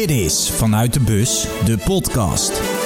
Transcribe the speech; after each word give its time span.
Dit 0.00 0.10
is 0.10 0.50
Vanuit 0.50 0.92
de 0.92 1.00
Bus, 1.00 1.46
de 1.64 1.78
podcast. 1.78 2.79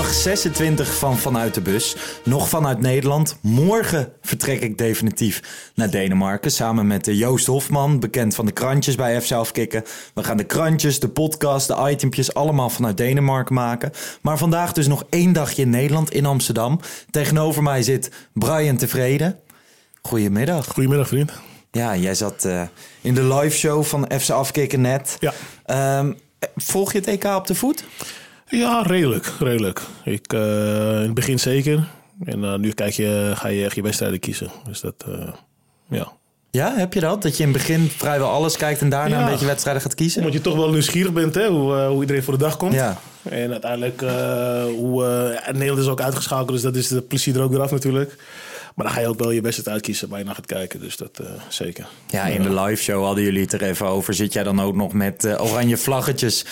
Dag 0.00 0.12
26 0.12 0.98
van 0.98 1.18
Vanuit 1.18 1.54
de 1.54 1.60
Bus. 1.60 1.96
Nog 2.24 2.48
vanuit 2.48 2.80
Nederland. 2.80 3.38
Morgen 3.40 4.12
vertrek 4.22 4.60
ik 4.60 4.78
definitief 4.78 5.42
naar 5.74 5.90
Denemarken. 5.90 6.50
Samen 6.50 6.86
met 6.86 7.08
eh, 7.08 7.18
Joost 7.18 7.46
Hofman, 7.46 8.00
bekend 8.00 8.34
van 8.34 8.46
de 8.46 8.52
krantjes 8.52 8.94
bij 8.94 9.20
F 9.20 9.52
Kikken. 9.52 9.84
We 10.14 10.24
gaan 10.24 10.36
de 10.36 10.44
krantjes, 10.44 11.00
de 11.00 11.08
podcast, 11.08 11.68
de 11.68 11.90
itempjes 11.90 12.34
allemaal 12.34 12.70
vanuit 12.70 12.96
Denemarken 12.96 13.54
maken. 13.54 13.92
Maar 14.22 14.38
vandaag 14.38 14.72
dus 14.72 14.86
nog 14.86 15.04
één 15.10 15.32
dagje 15.32 15.62
in 15.62 15.70
Nederland, 15.70 16.12
in 16.12 16.26
Amsterdam. 16.26 16.80
Tegenover 17.10 17.62
mij 17.62 17.82
zit 17.82 18.10
Brian 18.32 18.76
Tevreden. 18.76 19.38
Goedemiddag. 20.02 20.66
Goedemiddag, 20.66 21.08
vriend. 21.08 21.32
Ja, 21.70 21.96
jij 21.96 22.14
zat 22.14 22.44
uh, 22.44 22.62
in 23.00 23.14
de 23.14 23.34
live 23.34 23.56
show 23.56 23.84
van 23.84 24.10
FC 24.20 24.30
Afkikken 24.30 24.80
net. 24.80 25.16
Ja. 25.18 25.98
Um, 25.98 26.18
volg 26.56 26.92
je 26.92 26.98
het 26.98 27.06
EK 27.06 27.24
op 27.24 27.46
de 27.46 27.54
voet? 27.54 27.84
Ja, 28.50 28.82
redelijk. 28.82 29.32
redelijk. 29.38 29.80
Ik, 30.04 30.32
uh, 30.32 30.40
in 30.94 31.02
het 31.02 31.14
begin 31.14 31.38
zeker. 31.38 31.88
En 32.24 32.38
uh, 32.38 32.54
nu 32.54 32.70
kijk 32.70 32.92
je, 32.92 33.32
ga 33.34 33.48
je 33.48 33.64
echt 33.64 33.74
je 33.74 33.82
wedstrijden 33.82 34.18
kiezen. 34.18 34.50
Dus 34.66 34.80
dat, 34.80 35.04
uh, 35.08 35.28
ja. 35.88 36.12
Ja, 36.50 36.74
heb 36.76 36.94
je 36.94 37.00
dat? 37.00 37.22
Dat 37.22 37.36
je 37.36 37.42
in 37.42 37.48
het 37.48 37.58
begin 37.58 37.88
vrijwel 37.88 38.28
alles 38.28 38.56
kijkt 38.56 38.80
en 38.80 38.88
daarna 38.88 39.16
ja. 39.16 39.24
een 39.24 39.30
beetje 39.30 39.46
wedstrijden 39.46 39.82
gaat 39.82 39.94
kiezen? 39.94 40.18
Omdat 40.18 40.34
je 40.34 40.40
toch 40.40 40.56
wel 40.56 40.70
nieuwsgierig 40.70 41.12
bent 41.12 41.34
hè, 41.34 41.48
hoe, 41.48 41.74
hoe 41.74 42.00
iedereen 42.00 42.22
voor 42.22 42.32
de 42.32 42.44
dag 42.44 42.56
komt. 42.56 42.72
Ja. 42.72 43.00
En 43.22 43.50
uiteindelijk, 43.50 44.00
hoe, 44.76 45.04
Nederland 45.52 45.78
is 45.78 45.86
ook 45.86 46.00
uitgeschakeld, 46.00 46.48
dus 46.48 46.62
dat 46.62 46.76
is 46.76 46.88
de 46.88 47.00
plezier 47.00 47.36
er 47.36 47.42
ook 47.42 47.50
weer 47.50 47.60
af 47.60 47.70
natuurlijk. 47.70 48.16
Maar 48.74 48.86
dan 48.86 48.94
ga 48.94 49.00
je 49.00 49.06
ook 49.06 49.18
wel 49.18 49.30
je 49.30 49.40
beste 49.40 49.70
uitkiezen 49.70 50.08
waar 50.08 50.18
je 50.18 50.24
naar 50.24 50.34
gaat 50.34 50.46
kijken. 50.46 50.80
Dus 50.80 50.96
dat 50.96 51.18
uh, 51.22 51.26
zeker. 51.48 51.86
Ja, 52.10 52.26
in 52.26 52.42
de 52.42 52.54
live 52.54 52.82
show 52.82 53.04
hadden 53.04 53.24
jullie 53.24 53.42
het 53.42 53.52
er 53.52 53.62
even 53.62 53.86
over. 53.86 54.14
Zit 54.14 54.32
jij 54.32 54.42
dan 54.42 54.60
ook 54.60 54.74
nog 54.74 54.92
met 54.92 55.24
uh, 55.24 55.44
oranje 55.44 55.76
vlaggetjes 55.76 56.44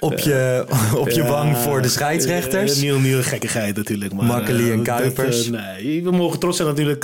op 0.00 0.18
je, 0.18 0.66
op 1.02 1.08
je 1.08 1.22
wang 1.22 1.56
voor 1.56 1.82
de 1.82 1.88
scheidsrechters? 1.88 2.76
Uh, 2.76 2.82
nieuw, 2.82 2.98
nieuwe 2.98 3.22
gekkigheid 3.22 3.76
natuurlijk. 3.76 4.12
Maar, 4.12 4.24
Makkeli 4.24 4.72
en 4.72 4.82
Kuipers. 4.82 5.50
Dat, 5.50 5.60
nee, 5.60 6.02
we 6.02 6.10
mogen 6.10 6.38
trots 6.38 6.56
zijn 6.56 6.68
natuurlijk 6.68 7.02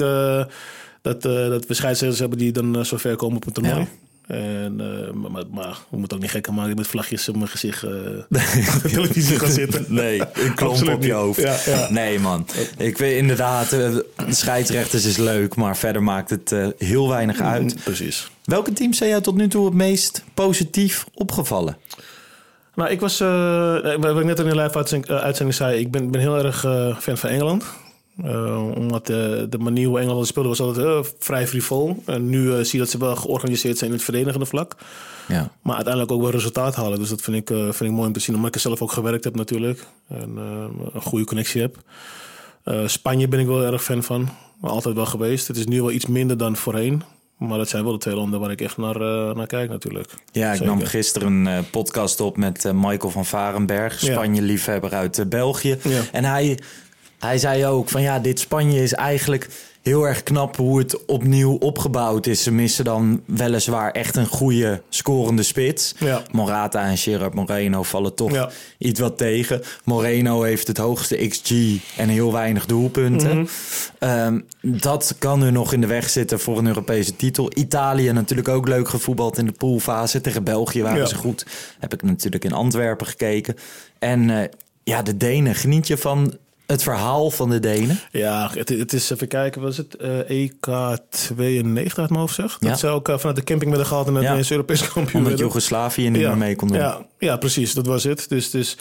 dat, 1.03 1.23
dat 1.23 1.67
we 1.67 1.75
scheidsrechters 1.75 2.19
hebben 2.21 2.39
die 2.39 2.53
dan 2.53 2.87
zo 2.87 2.97
ver 2.97 3.17
komen 3.17 3.37
op 3.37 3.47
een 3.47 3.53
toernooi. 3.53 3.81
Ja. 3.81 3.87
En, 4.27 4.81
uh, 4.81 5.31
maar, 5.31 5.43
maar, 5.51 5.79
we 5.89 5.97
moeten 5.97 6.17
ook 6.17 6.23
niet 6.23 6.33
gekker 6.33 6.55
maken 6.55 6.77
met 6.77 6.87
vlagjes 6.87 7.29
op 7.29 7.37
mijn 7.37 7.49
gezicht 7.49 7.83
uh, 7.85 7.91
op 7.91 8.83
de 8.83 8.89
televisie 8.93 9.39
gaan 9.39 9.51
zitten. 9.51 9.85
Nee, 9.89 10.21
een 10.33 10.55
klomp 10.55 10.89
op 10.89 11.03
je 11.03 11.13
hoofd. 11.13 11.41
Ja, 11.41 11.57
ja. 11.67 11.87
Nee, 11.91 12.19
man. 12.19 12.47
Ik 12.79 12.99
weet 12.99 13.17
inderdaad, 13.17 13.73
uh, 13.73 13.97
scheidsrechters 14.29 15.05
is 15.05 15.17
leuk, 15.17 15.55
maar 15.57 15.77
verder 15.77 16.03
maakt 16.03 16.31
het 16.31 16.55
heel 16.79 17.09
weinig 17.09 17.41
uit. 17.41 17.75
Mm, 17.75 17.83
precies. 17.85 18.31
Welke 18.45 18.73
teams 18.73 18.99
zijn 18.99 19.11
jou 19.11 19.23
tot 19.23 19.37
nu 19.37 19.49
toe 19.49 19.65
het 19.65 19.75
meest 19.75 20.25
positief 20.35 21.07
opgevallen? 21.15 21.77
Nou, 22.75 22.91
ik 22.91 23.01
was, 23.01 23.19
wat 23.19 24.19
ik 24.19 24.25
net 24.25 24.39
in 24.39 24.49
de 24.49 24.57
live 24.57 25.05
uitzending 25.07 25.55
zei, 25.55 25.79
ik 25.79 25.91
ben, 25.91 26.11
ben 26.11 26.21
heel 26.21 26.45
erg 26.45 26.61
fan 27.01 27.19
van 27.19 27.31
Engeland. 27.31 27.65
Uh, 28.25 28.69
omdat 28.75 29.07
de, 29.07 29.47
de 29.51 29.59
manier 29.59 29.87
hoe 29.87 30.01
Engeland 30.01 30.27
speelde 30.27 30.49
was 30.49 30.61
altijd 30.61 30.87
uh, 30.87 30.99
vrij 31.19 31.47
frivol. 31.47 32.03
En 32.07 32.29
nu 32.29 32.43
uh, 32.43 32.55
zie 32.55 32.69
je 32.71 32.79
dat 32.79 32.91
ze 32.91 32.99
wel 32.99 33.17
georganiseerd 33.17 33.79
zijn 33.79 33.91
in 33.91 33.97
het 33.97 34.05
verdedigende 34.05 34.47
vlak. 34.47 34.77
Ja. 35.29 35.51
Maar 35.63 35.75
uiteindelijk 35.75 36.13
ook 36.13 36.23
wel 36.23 36.31
resultaat 36.31 36.75
halen. 36.75 36.99
Dus 36.99 37.09
dat 37.09 37.21
vind 37.21 37.37
ik, 37.37 37.57
vind 37.57 37.81
ik 37.81 37.91
mooi 37.91 38.07
om 38.07 38.13
te 38.13 38.21
zien. 38.21 38.35
Omdat 38.35 38.49
ik 38.49 38.55
er 38.55 38.61
zelf 38.61 38.83
ook 38.83 38.93
gewerkt 38.93 39.25
heb 39.25 39.37
natuurlijk. 39.37 39.87
En 40.09 40.37
een 40.93 41.03
goede 41.03 41.25
connectie 41.25 41.61
heb. 41.61 41.77
Spanje 42.87 43.29
ben 43.29 43.41
ik 43.41 43.47
wel 43.47 43.65
erg 43.65 43.85
fan 43.85 44.03
van. 44.03 44.29
Altijd 44.61 44.95
wel 44.95 45.07
geweest. 45.07 45.49
Het 45.49 45.57
is 45.57 45.67
nu 45.67 45.81
wel 45.81 45.91
iets 45.91 46.07
minder 46.07 46.37
dan 46.37 46.57
voorheen. 46.57 47.03
Maar 47.49 47.59
dat 47.59 47.69
zijn 47.69 47.85
wel 47.85 47.93
de 47.93 47.99
twee 47.99 48.15
landen 48.15 48.41
waar 48.41 48.51
ik 48.51 48.61
echt 48.61 48.77
naar, 48.77 49.01
uh, 49.01 49.35
naar 49.35 49.47
kijk 49.47 49.71
natuurlijk. 49.71 50.15
Ja, 50.33 50.51
ik 50.51 50.57
Zeker. 50.57 50.75
nam 50.75 50.85
gisteren 50.85 51.33
een 51.33 51.47
uh, 51.47 51.59
podcast 51.71 52.21
op 52.21 52.37
met 52.37 52.65
uh, 52.65 52.73
Michael 52.73 53.11
van 53.11 53.25
Varenberg. 53.25 53.99
Spanje-liefhebber 53.99 54.93
uit 54.93 55.25
België. 55.29 55.79
Ja. 55.83 56.01
En 56.13 56.25
hij 56.25 56.59
hij 57.23 57.39
zei 57.39 57.67
ook 57.67 57.89
van 57.89 58.03
ja, 58.03 58.19
dit 58.19 58.41
Spanje 58.41 58.83
is 58.83 58.93
eigenlijk 58.93 59.49
heel 59.83 60.07
erg 60.07 60.23
knap 60.23 60.57
hoe 60.57 60.79
het 60.79 61.05
opnieuw 61.05 61.57
opgebouwd 61.57 62.27
is. 62.27 62.43
Ze 62.43 62.53
missen 62.53 62.85
dan 62.85 63.23
weliswaar 63.27 63.91
echt 63.91 64.17
een 64.17 64.27
goede 64.27 64.83
scorende 64.89 65.43
spits. 65.43 65.95
Ja. 65.99 66.23
Morata 66.31 66.89
en 66.89 66.97
Gerard 66.99 67.35
Moreno 67.35 67.83
vallen 67.83 68.15
toch 68.15 68.33
ja. 68.33 68.51
iets 68.79 69.01
wat 69.01 69.19
tegen. 69.19 69.63
Moreno 69.85 70.43
heeft 70.43 70.67
het 70.67 70.77
hoogste 70.77 71.29
XG 71.29 71.51
en 71.97 72.09
heel 72.09 72.33
weinig 72.33 72.67
doelpunten. 72.67 73.49
Mhm. 74.01 74.11
Um, 74.11 74.45
dat 74.61 75.15
kan 75.19 75.43
er 75.43 75.53
nog 75.53 75.73
in 75.73 75.81
de 75.81 75.87
weg 75.87 76.11
zitten 76.11 76.41
voor 76.41 76.59
een 76.59 76.67
Europese 76.67 77.17
titel. 77.17 77.51
Italië 77.55 78.13
natuurlijk 78.13 78.49
ook 78.49 78.69
leuk 78.69 78.89
gevoetbald 78.89 79.39
in 79.39 79.47
de 79.47 79.53
poolfase. 79.53 80.21
Tegen 80.21 80.45
België 80.45 80.83
waren 80.83 80.99
Ja. 80.99 81.07
ze 81.07 81.15
goed. 81.15 81.47
Heb 81.79 81.93
ik 81.93 82.03
natuurlijk 82.03 82.45
in 82.45 82.53
Antwerpen 82.53 83.07
gekeken. 83.07 83.57
En 83.99 84.29
uh, 84.29 84.39
ja, 84.85 85.03
de 85.03 85.17
Denen. 85.17 85.55
Geniet 85.55 85.87
je 85.87 85.97
van 85.97 86.37
het 86.73 86.83
verhaal 86.83 87.31
van 87.31 87.51
de 87.51 87.61
Denen? 87.61 87.99
Ja, 88.11 88.51
het, 88.55 88.69
het 88.69 88.93
is 88.93 89.11
even 89.11 89.29
kijken, 89.29 89.61
wat 89.61 89.71
is 89.71 89.77
het? 89.77 89.97
Uh, 90.01 90.31
EK 90.31 90.67
92 91.09 91.99
uit 91.99 92.09
mijn 92.09 92.21
hoofd 92.21 92.35
zeg. 92.35 92.57
Ja. 92.61 92.69
Dat 92.69 92.79
ze 92.79 92.87
ook 92.87 93.09
uh, 93.09 93.19
vanuit 93.19 93.37
de 93.37 93.45
camping 93.45 93.71
werden 93.71 93.89
gehaald 93.89 94.07
en 94.07 94.15
het 94.15 94.25
Ja. 94.25 94.35
ja. 94.35 94.45
Europees 94.51 94.93
kampioen 94.93 95.23
Omdat. 95.23 95.39
Joegoslavië 95.39 96.11
niet 96.11 96.23
meer 96.23 96.37
mee 96.37 96.57
kon 96.57 96.69
doen. 96.69 96.77
Ja, 96.77 97.07
ja, 97.19 97.37
precies, 97.37 97.75
dat 97.75 97.87
was 97.87 98.05
het. 98.05 98.29
Dus, 98.29 98.51
dus 98.51 98.77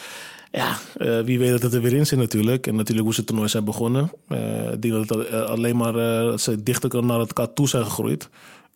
ja, 0.52 0.78
uh, 0.98 1.20
wie 1.20 1.40
weet 1.40 1.52
dat 1.52 1.62
het 1.62 1.74
er 1.74 1.82
weer 1.82 1.94
in 1.94 2.08
zit 2.08 2.20
natuurlijk. 2.20 2.68
En 2.68 2.76
natuurlijk 2.76 3.06
hoe 3.06 3.14
ze 3.14 3.20
het 3.20 3.28
toernooi 3.30 3.50
zijn 3.50 3.64
begonnen. 3.64 4.12
Uh, 4.30 4.72
ik 4.72 4.82
denk 4.82 5.08
dat 5.08 5.18
het 5.18 5.34
alleen 5.34 5.78
maar 5.78 5.94
ze 6.40 6.64
dichter 6.64 7.06
naar 7.06 7.20
elkaar 7.20 7.54
toe 7.54 7.68
zijn 7.68 7.84
gegroeid. 7.84 8.30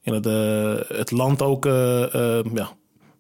En 0.03 0.21
dat 0.21 0.33
het 0.87 1.11
land 1.11 1.41
ook 1.41 1.65
ja, 2.53 2.71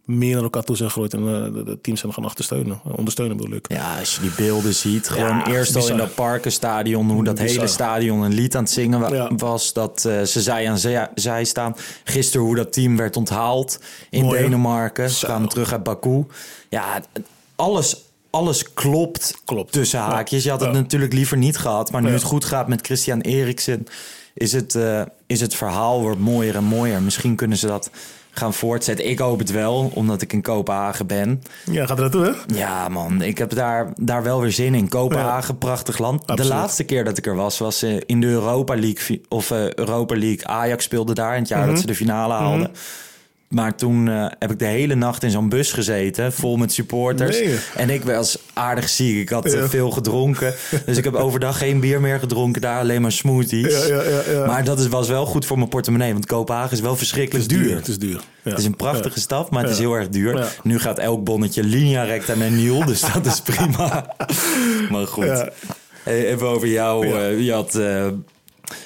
meer 0.05 0.33
naar 0.33 0.43
elkaar 0.43 0.63
toe 0.63 0.75
zijn 0.75 0.89
gegroeid. 0.89 1.13
En 1.13 1.19
uh, 1.19 1.65
de, 1.65 1.77
teams 1.81 1.99
zijn 1.99 2.13
gaan 2.13 2.25
achtersteunen. 2.25 2.79
Ondersteunen 2.83 3.37
bedoel 3.37 3.55
ik. 3.55 3.65
Ja, 3.71 3.99
als 3.99 4.15
je 4.15 4.21
die 4.21 4.31
beelden 4.37 4.73
ziet. 4.73 5.09
Gewoon 5.09 5.37
Ja, 5.37 5.47
eerst 5.47 5.75
al 5.75 5.89
in 5.89 5.97
dat 5.97 6.15
Parkenstadion. 6.15 7.09
Hoe 7.11 7.23
dat 7.23 7.35
Bizar. 7.35 7.49
hele 7.49 7.67
stadion 7.67 8.21
een 8.21 8.33
lied 8.33 8.55
aan 8.55 8.63
het 8.63 8.71
zingen 8.71 8.99
wa- 8.99 9.13
Ja. 9.13 9.31
was. 9.37 9.73
Dat 9.73 10.03
uh, 10.07 10.21
ze 10.21 10.41
zij 10.41 10.69
aan 10.69 10.77
zij, 10.77 11.09
zij 11.15 11.43
staan. 11.43 11.75
Gisteren 12.03 12.45
hoe 12.45 12.55
dat 12.55 12.73
team 12.73 12.97
werd 12.97 13.17
onthaald 13.17 13.79
in 14.09 14.23
Mooi? 14.23 14.41
Denemarken. 14.41 15.09
Ze 15.09 15.25
kwamen 15.25 15.49
terug 15.49 15.71
uit 15.71 15.83
Baku. 15.83 16.25
Ja, 16.69 17.01
alles... 17.55 18.03
Alles 18.29 18.73
klopt, 18.73 19.41
Klopt. 19.45 19.71
tussen 19.71 19.99
haakjes. 19.99 20.43
Je 20.43 20.49
had 20.49 20.59
het 20.59 20.69
Ja. 20.73 20.75
natuurlijk 20.75 21.13
liever 21.13 21.37
niet 21.37 21.57
gehad. 21.57 21.91
Maar 21.91 22.01
nu 22.01 22.09
het 22.11 22.23
goed 22.23 22.45
gaat 22.45 22.67
met 22.67 22.85
Christian 22.85 23.21
Eriksen... 23.21 23.85
Is 24.33 24.51
het, 24.51 24.75
uh, 24.75 25.01
is 25.27 25.41
het 25.41 25.55
verhaal 25.55 26.01
wordt 26.01 26.19
mooier 26.19 26.55
en 26.55 26.63
mooier. 26.63 27.01
Misschien 27.01 27.35
kunnen 27.35 27.57
ze 27.57 27.67
dat 27.67 27.89
gaan 28.37 28.53
voortzetten. 28.53 29.09
Ik 29.09 29.19
hoop 29.19 29.39
het 29.39 29.51
wel, 29.51 29.91
omdat 29.93 30.21
ik 30.21 30.33
in 30.33 30.41
Kopenhagen 30.41 31.07
ben. 31.07 31.41
Ja, 31.71 31.85
gaat 31.85 31.95
er 31.97 32.01
naartoe 32.03 32.23
hè? 32.25 32.55
Ja, 32.57 32.87
man, 32.89 33.21
ik 33.21 33.37
heb 33.37 33.49
daar, 33.55 33.93
daar 33.97 34.23
wel 34.23 34.41
weer 34.41 34.51
zin 34.51 34.73
in. 34.75 34.87
Kopenhagen, 34.89 35.57
prachtig 35.57 35.97
land. 35.97 36.21
Absoluut. 36.21 36.41
De 36.51 36.57
laatste 36.57 36.83
keer 36.83 37.03
dat 37.03 37.17
ik 37.17 37.25
er 37.25 37.35
was, 37.35 37.57
was 37.57 37.81
eh, 37.83 37.97
in 38.05 38.21
de 38.21 38.27
Europa 38.27 38.75
League. 38.75 39.21
Of 39.29 39.51
eh, 39.51 39.73
Europa 39.73 40.15
League. 40.17 40.47
Ajax 40.47 40.83
speelde 40.83 41.13
daar 41.13 41.33
in 41.33 41.39
het 41.39 41.47
jaar 41.49 41.59
Mhm. 41.59 41.69
dat 41.69 41.79
ze 41.79 41.87
de 41.87 41.95
finale 41.95 42.33
haalden. 42.33 42.71
Maar 43.49 43.75
toen 43.75 44.09
eh, 44.09 44.25
heb 44.39 44.51
ik 44.51 44.59
de 44.59 44.65
hele 44.65 44.95
nacht 44.95 45.23
in 45.23 45.31
zo'n 45.31 45.49
bus 45.49 45.71
gezeten, 45.71 46.33
vol 46.33 46.57
met 46.57 46.71
supporters. 46.73 47.39
Nee. 47.39 47.55
En 47.75 47.89
ik 47.89 48.03
was 48.03 48.37
aardig 48.53 48.89
ziek. 48.89 49.17
Ik 49.17 49.29
had 49.29 49.45
eh, 49.45 49.53
Ja. 49.53 49.67
veel 49.69 49.91
gedronken. 49.91 50.53
Dus 50.85 50.97
ik 50.97 51.03
heb 51.03 51.13
overdag 51.13 51.57
geen 51.57 51.79
bier 51.79 52.01
meer 52.01 52.19
gedronken, 52.19 52.61
daar 52.61 52.79
alleen 52.79 53.01
maar 53.01 53.11
smoothies. 53.11 53.87
Ja, 53.87 53.95
ja, 53.95 54.01
ja, 54.03 54.21
ja. 54.31 54.45
Maar 54.45 54.63
dat 54.63 54.79
is, 54.79 54.87
was 54.87 55.07
wel 55.07 55.25
goed 55.25 55.45
voor 55.45 55.57
mijn 55.57 55.69
portemonnee, 55.69 56.11
want 56.13 56.25
Kopenhagen 56.25 56.71
is 56.71 56.79
wel 56.81 56.95
verschrikkelijk 56.95 57.49
duur. 57.49 57.75
Het 57.75 57.87
is 57.87 57.97
duur. 57.99 58.19
Ja. 58.41 58.49
Het 58.49 58.59
is 58.59 58.65
een 58.65 58.75
prachtige 58.75 59.19
stad, 59.19 59.49
maar 59.51 59.63
het 59.63 59.71
is 59.71 59.77
heel 59.79 59.93
erg 59.93 60.09
duur. 60.09 60.55
Nu 60.63 60.79
gaat 60.79 60.99
elk 60.99 61.23
bonnetje 61.23 61.63
linea 61.63 62.03
recta 62.03 62.35
naar 62.35 62.51
Niel, 62.51 62.85
dus 62.85 63.01
dat 63.13 63.25
is 63.25 63.41
prima. 63.55 64.15
maar 64.89 65.07
goed. 65.07 65.43
Hey, 66.03 66.25
even 66.27 66.47
over 66.47 66.67
jou. 66.67 67.07
Eh, 67.07 67.39
je 67.39 67.51
had 67.53 67.75
eh, 67.75 68.05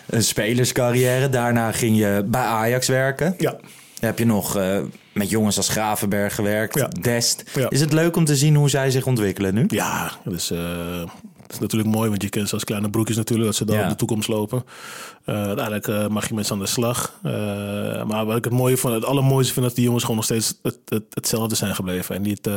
een 0.10 0.24
spelerscarrière. 0.24 1.30
Daarna 1.30 1.72
ging 1.72 1.98
je 1.98 2.24
bij 2.26 2.42
Ajax 2.42 2.88
werken. 2.88 3.36
Ja. 3.38 3.56
Heb 4.00 4.20
je 4.20 4.26
nog 4.26 4.56
eh, 4.56 4.80
met 5.14 5.30
jongens 5.30 5.58
als 5.58 5.70
Gravenberg 5.70 6.36
gewerkt, 6.36 6.76
Ja. 6.76 6.88
Dest. 7.02 7.44
Ja. 7.56 7.70
Is 7.70 7.80
het 7.82 7.94
leuk 7.94 8.16
om 8.16 8.26
te 8.26 8.36
zien 8.36 8.56
hoe 8.56 8.70
zij 8.70 8.92
zich 8.92 9.06
ontwikkelen 9.06 9.54
nu? 9.54 9.64
Ja, 9.68 10.12
dus, 10.24 10.52
uh, 10.52 10.60
dat 11.42 11.52
is 11.54 11.60
natuurlijk 11.60 11.96
mooi, 11.96 12.10
want 12.10 12.22
je 12.24 12.30
kent 12.30 12.48
ze 12.48 12.54
als 12.54 12.64
kleine 12.64 12.90
broekjes 12.90 13.18
natuurlijk, 13.18 13.48
dat 13.48 13.58
ze 13.58 13.66
dan 13.66 13.76
Ja. 13.76 13.84
op 13.84 13.90
de 13.90 13.96
toekomst 13.96 14.28
lopen. 14.28 14.64
Uh, 15.26 15.36
uiteindelijk 15.36 15.88
uh, 15.88 16.08
mag 16.08 16.28
je 16.28 16.34
met 16.34 16.46
ze 16.46 16.54
aan 16.54 16.60
de 16.60 16.66
slag. 16.66 17.14
Maar 18.08 18.26
wat 18.26 18.38
ik 18.38 18.44
het 18.44 18.54
mooie 18.54 18.78
van 18.78 18.94
het 18.94 19.06
allermooiste 19.06 19.54
vind, 19.54 19.66
dat 19.66 19.76
die 19.76 19.84
jongens 19.84 20.04
gewoon 20.04 20.18
nog 20.18 20.26
steeds 20.26 20.60
het, 20.64 20.78
het, 20.86 21.04
hetzelfde 21.10 21.56
zijn 21.56 21.76
gebleven. 21.76 22.16
En 22.16 22.22
niet 22.22 22.50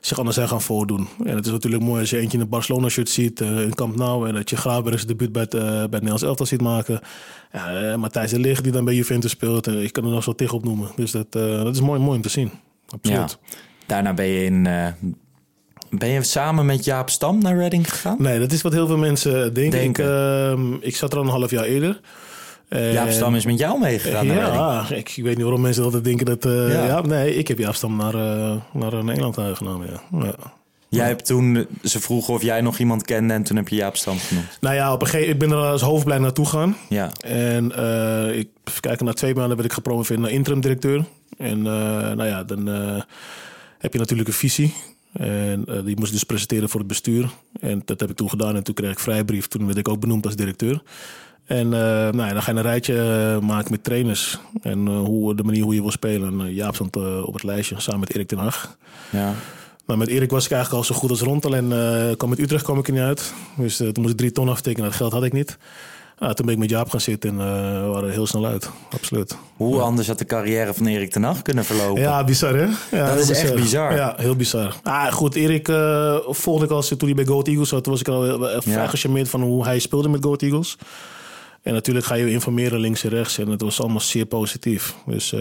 zich 0.00 0.18
anders 0.18 0.36
zijn 0.36 0.48
gaan 0.48 0.62
voordoen. 0.62 1.08
En 1.24 1.36
het 1.36 1.46
is 1.46 1.52
natuurlijk 1.52 1.82
mooi 1.82 2.00
als 2.00 2.10
je 2.10 2.18
eentje 2.18 2.36
in 2.36 2.42
een 2.42 2.48
Barcelona-shirt 2.48 3.08
ziet 3.08 3.40
uh, 3.40 3.60
in 3.60 3.74
Camp 3.74 3.96
Nou. 3.96 4.28
En 4.28 4.34
dat 4.34 4.50
je 4.50 4.56
Gravenberg 4.56 4.96
zijn 4.96 5.08
debuut 5.08 5.32
bij 5.32 5.42
het, 5.42 5.54
uh, 5.54 5.60
bij 5.60 5.78
het 5.80 5.90
Nederlands 5.90 6.22
elftal 6.22 6.46
ziet 6.46 6.60
maken. 6.60 7.00
Ja, 7.52 7.82
uh, 7.82 7.96
Matthijs 7.96 8.30
de 8.30 8.38
Ligt 8.38 8.62
die 8.62 8.72
dan 8.72 8.84
bij 8.84 8.94
Juventus 8.94 9.30
speelt. 9.30 9.66
Ik 9.66 9.92
kan 9.92 10.04
er 10.04 10.10
nog 10.10 10.22
zo 10.22 10.32
tegen 10.32 10.56
opnoemen. 10.56 10.90
Dus 10.96 11.10
dat, 11.10 11.32
dat 11.32 11.74
is 11.74 11.80
mooi, 11.80 12.00
mooi 12.00 12.16
om 12.16 12.22
te 12.22 12.28
zien. 12.28 12.50
Absoluut. 12.88 13.38
Ja. 13.44 13.56
Daarna 13.86 14.14
ben 14.14 14.26
je 14.26 14.44
in 14.44 14.66
Ben 15.90 16.08
je 16.08 16.22
samen 16.22 16.66
met 16.66 16.84
Jaap 16.84 17.10
Stam 17.10 17.42
naar 17.42 17.56
Reading 17.56 17.90
gegaan? 17.90 18.16
Nee, 18.18 18.38
dat 18.38 18.52
is 18.52 18.62
wat 18.62 18.72
heel 18.72 18.86
veel 18.86 18.96
mensen 18.96 19.54
denken. 19.54 19.70
Denken. 19.70 20.04
Ik, 20.04 20.10
ehm, 20.10 20.74
ik 20.80 20.96
zat 20.96 21.12
er 21.12 21.18
al 21.18 21.24
een 21.24 21.30
half 21.30 21.50
jaar 21.50 21.64
eerder. 21.64 22.00
En- 22.70 22.92
Jaap 22.92 23.10
Stam 23.10 23.34
is 23.34 23.44
met 23.44 23.58
jou 23.58 23.80
meegegaan 23.80 24.26
naar. 24.26 24.36
Ja, 24.52 24.86
ik, 24.90 25.16
ik 25.16 25.24
weet 25.24 25.34
niet 25.34 25.42
waarom 25.44 25.60
mensen 25.60 25.84
altijd 25.84 26.04
denken 26.04 26.26
dat... 26.26 26.44
eh, 26.44 26.86
Ja. 26.86 27.00
nee, 27.00 27.34
ik 27.36 27.48
heb 27.48 27.58
Jaap 27.58 27.74
Stam 27.74 27.96
naar, 27.96 28.14
eh, 28.14 28.56
naar 28.72 29.04
Nederland 29.04 29.38
eh, 29.38 29.54
genomen, 29.54 29.86
ja. 29.90 30.18
ja. 30.24 30.34
Jij 30.88 31.06
hebt 31.06 31.26
toen, 31.26 31.66
ze 31.82 32.00
vroegen 32.00 32.34
of 32.34 32.42
jij 32.42 32.60
nog 32.60 32.78
iemand 32.78 33.04
kende 33.04 33.34
en 33.34 33.42
toen 33.42 33.56
heb 33.56 33.68
je 33.68 33.76
Jaap 33.76 33.96
Stam 33.96 34.18
genoemd. 34.18 34.58
Nou 34.60 34.74
ja, 34.74 34.92
op 34.92 35.00
een 35.00 35.06
gegeven 35.08 35.32
ik 35.32 35.38
ben 35.38 35.50
er 35.50 35.56
als 35.56 35.82
hoofdplein 35.82 36.20
naartoe 36.20 36.44
gegaan. 36.46 36.76
Ja, 36.88 37.10
En 37.24 37.64
ik, 38.34 38.48
even 38.64 38.80
kijken, 38.80 39.06
na 39.06 39.12
twee 39.12 39.34
maanden 39.34 39.56
werd 39.56 39.68
ik 39.68 39.74
gepromoveerd 39.74 40.20
naar 40.20 40.30
interim 40.30 40.60
directeur. 40.60 41.04
En 41.38 41.62
nou 41.62 42.24
ja, 42.24 42.44
dan 42.44 42.66
heb 43.78 43.92
je 43.92 43.98
natuurlijk 43.98 44.28
een 44.28 44.34
visie. 44.34 44.74
En 45.12 45.64
eh, 45.66 45.84
die 45.84 45.96
moest 45.96 46.06
ik 46.06 46.12
dus 46.12 46.24
presenteren 46.24 46.68
voor 46.68 46.80
het 46.80 46.88
bestuur. 46.88 47.30
En 47.60 47.82
dat 47.84 48.00
heb 48.00 48.10
ik 48.10 48.16
toen 48.16 48.28
gedaan. 48.28 48.56
En 48.56 48.62
toen 48.62 48.74
kreeg 48.74 48.90
ik 48.90 48.98
vrijbrief. 48.98 49.46
Toen 49.46 49.66
werd 49.66 49.78
ik 49.78 49.88
ook 49.88 50.00
benoemd 50.00 50.26
als 50.26 50.36
directeur. 50.36 50.82
En 51.44 51.64
eh, 51.64 51.80
nou 51.90 52.16
ja, 52.16 52.32
dan 52.32 52.42
ga 52.42 52.50
je 52.50 52.56
een 52.56 52.62
rijtje 52.62 52.94
eh, 53.00 53.46
maken 53.48 53.70
met 53.70 53.84
trainers. 53.84 54.38
En 54.62 54.86
hoe, 54.86 55.34
de 55.34 55.42
manier 55.42 55.62
hoe 55.62 55.74
je 55.74 55.80
wil 55.80 55.90
spelen. 55.90 56.40
En 56.40 56.54
Jaap 56.54 56.74
stond 56.74 56.96
op 57.24 57.32
het 57.32 57.42
lijstje 57.42 57.80
samen 57.80 58.00
met 58.00 58.14
Erik 58.14 58.28
ten 58.28 58.38
Hag. 58.38 58.76
ja. 59.10 59.34
Maar 59.84 59.98
met 59.98 60.08
Erik 60.08 60.30
was 60.30 60.44
ik 60.44 60.50
eigenlijk 60.50 60.82
al 60.82 60.94
zo 60.94 61.00
goed 61.00 61.10
als 61.10 61.20
rond. 61.20 61.46
Alleen 61.46 61.68
kwam 62.16 62.30
met 62.30 62.38
Utrecht 62.38 62.64
kwam 62.64 62.78
ik 62.78 62.86
er 62.86 62.92
niet 62.92 63.02
uit. 63.02 63.32
Dus 63.56 63.76
toen 63.76 63.92
moest 63.96 64.10
ik 64.10 64.16
drie 64.16 64.32
ton 64.32 64.48
aftekenen. 64.48 64.88
Dat 64.88 64.96
geld 64.96 65.12
had 65.12 65.24
ik 65.24 65.32
niet. 65.32 65.58
Ah, 66.20 66.30
toen 66.30 66.46
ben 66.46 66.54
ik 66.54 66.60
met 66.60 66.70
Jaap 66.70 66.90
gaan 66.90 67.00
zitten 67.00 67.30
en 67.30 67.38
eh, 67.40 67.82
we 67.82 67.88
waren 67.88 68.10
heel 68.10 68.26
snel 68.26 68.46
uit. 68.46 68.70
Absoluut. 68.90 69.36
Hoe 69.56 69.80
anders 69.80 70.08
had 70.08 70.18
de 70.18 70.24
carrière 70.24 70.74
van 70.74 70.86
Erik 70.86 71.10
ten 71.10 71.22
Hag 71.22 71.42
kunnen 71.42 71.64
verlopen? 71.64 72.02
Ja, 72.02 72.24
bizar 72.24 72.54
hè? 72.54 72.66
Ja, 72.96 73.14
Dat 73.14 73.18
is 73.18 73.42
echt 73.42 73.54
bizar. 73.54 73.94
Ja, 73.94 74.14
heel 74.16 74.36
bizar. 74.36 74.76
Ah, 74.82 75.12
goed, 75.12 75.34
Erik 75.34 75.68
eh, 75.68 76.16
volgde 76.28 76.64
ik 76.64 76.70
al 76.70 76.82
toen 76.82 76.98
hij 77.00 77.14
bij 77.14 77.24
Goat 77.24 77.46
Eagles 77.48 77.68
zat. 77.68 77.82
Toen 77.84 77.92
was 77.92 78.00
ik 78.00 78.08
al 78.08 78.48
eh, 78.50 78.60
vrij 78.60 78.74
Ja. 78.74 78.86
gecharmeerd 78.86 79.28
van 79.28 79.42
hoe 79.42 79.64
hij 79.64 79.78
speelde 79.78 80.08
met 80.08 80.24
Goat 80.24 80.42
Eagles. 80.42 80.76
En 81.62 81.72
natuurlijk 81.72 82.06
ga 82.06 82.14
je 82.14 82.30
informeren 82.30 82.78
links 82.80 83.04
en 83.04 83.10
rechts. 83.10 83.38
En 83.38 83.48
het 83.48 83.60
was 83.60 83.80
allemaal 83.80 84.00
zeer 84.00 84.26
positief. 84.26 84.94
Dus, 85.06 85.32
eh, 85.32 85.40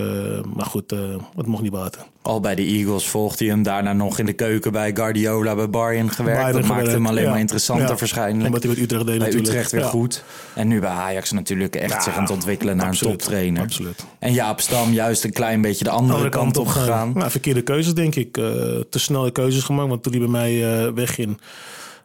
maar 0.56 0.66
goed, 0.66 0.92
eh, 0.92 1.00
het 1.36 1.46
mocht 1.46 1.62
niet 1.62 1.72
baten. 1.72 2.02
Al 2.22 2.40
bij 2.40 2.56
de 2.56 2.62
Eagles 2.64 3.08
volgde 3.08 3.44
hij 3.46 3.54
hem 3.54 3.64
daarna 3.64 3.94
nog 3.94 4.20
in 4.20 4.26
de 4.26 4.34
keuken 4.34 4.72
bij 4.72 4.92
Guardiola, 4.94 5.56
bij 5.56 5.70
Bayern 5.70 6.10
gewerkt. 6.12 6.40
Bayern 6.40 6.54
dat 6.60 6.62
maakte 6.62 6.74
gewerkt, 6.76 6.92
hem 6.92 7.08
alleen 7.08 7.24
ja. 7.24 7.30
maar 7.30 7.40
interessanter 7.40 7.90
Ja. 7.90 7.96
waarschijnlijk. 7.96 8.46
Omdat 8.46 8.64
hij 8.64 8.72
met 8.72 8.82
Utrecht 8.82 9.06
deed 9.06 9.18
bij 9.18 9.26
natuurlijk. 9.26 9.48
Utrecht 9.54 9.72
weer 9.72 9.82
Ja. 9.82 9.88
goed. 9.88 10.24
En 10.54 10.68
nu 10.68 10.80
bij 10.80 10.90
Ajax 10.90 11.32
natuurlijk 11.32 11.76
echt 11.76 12.04
zich 12.04 12.16
aan 12.16 12.22
het 12.22 12.32
ontwikkelen 12.32 12.78
naar 12.78 12.88
absoluut, 12.88 13.14
een 13.14 13.20
toptrainer. 13.20 13.62
Absoluut. 13.62 14.06
En 14.20 14.34
Jaap 14.34 14.60
Stam 14.60 14.92
juist 14.94 15.24
een 15.24 15.34
klein 15.34 15.62
beetje 15.62 15.84
de 15.84 15.90
andere, 15.90 16.14
andere 16.14 16.30
kant 16.30 16.58
op 16.58 16.68
gegaan. 16.68 17.12
Nou, 17.16 17.32
verkeerde 17.32 17.62
keuzes, 17.62 17.94
denk 17.94 18.16
ik. 18.16 18.38
Eh, 18.38 18.44
te 18.90 19.00
snelle 19.00 19.32
keuzes 19.32 19.64
gemaakt. 19.64 19.90
Want 19.90 20.04
toen 20.04 20.12
hij 20.12 20.22
bij 20.22 20.30
mij 20.30 20.94
wegging, 20.94 21.40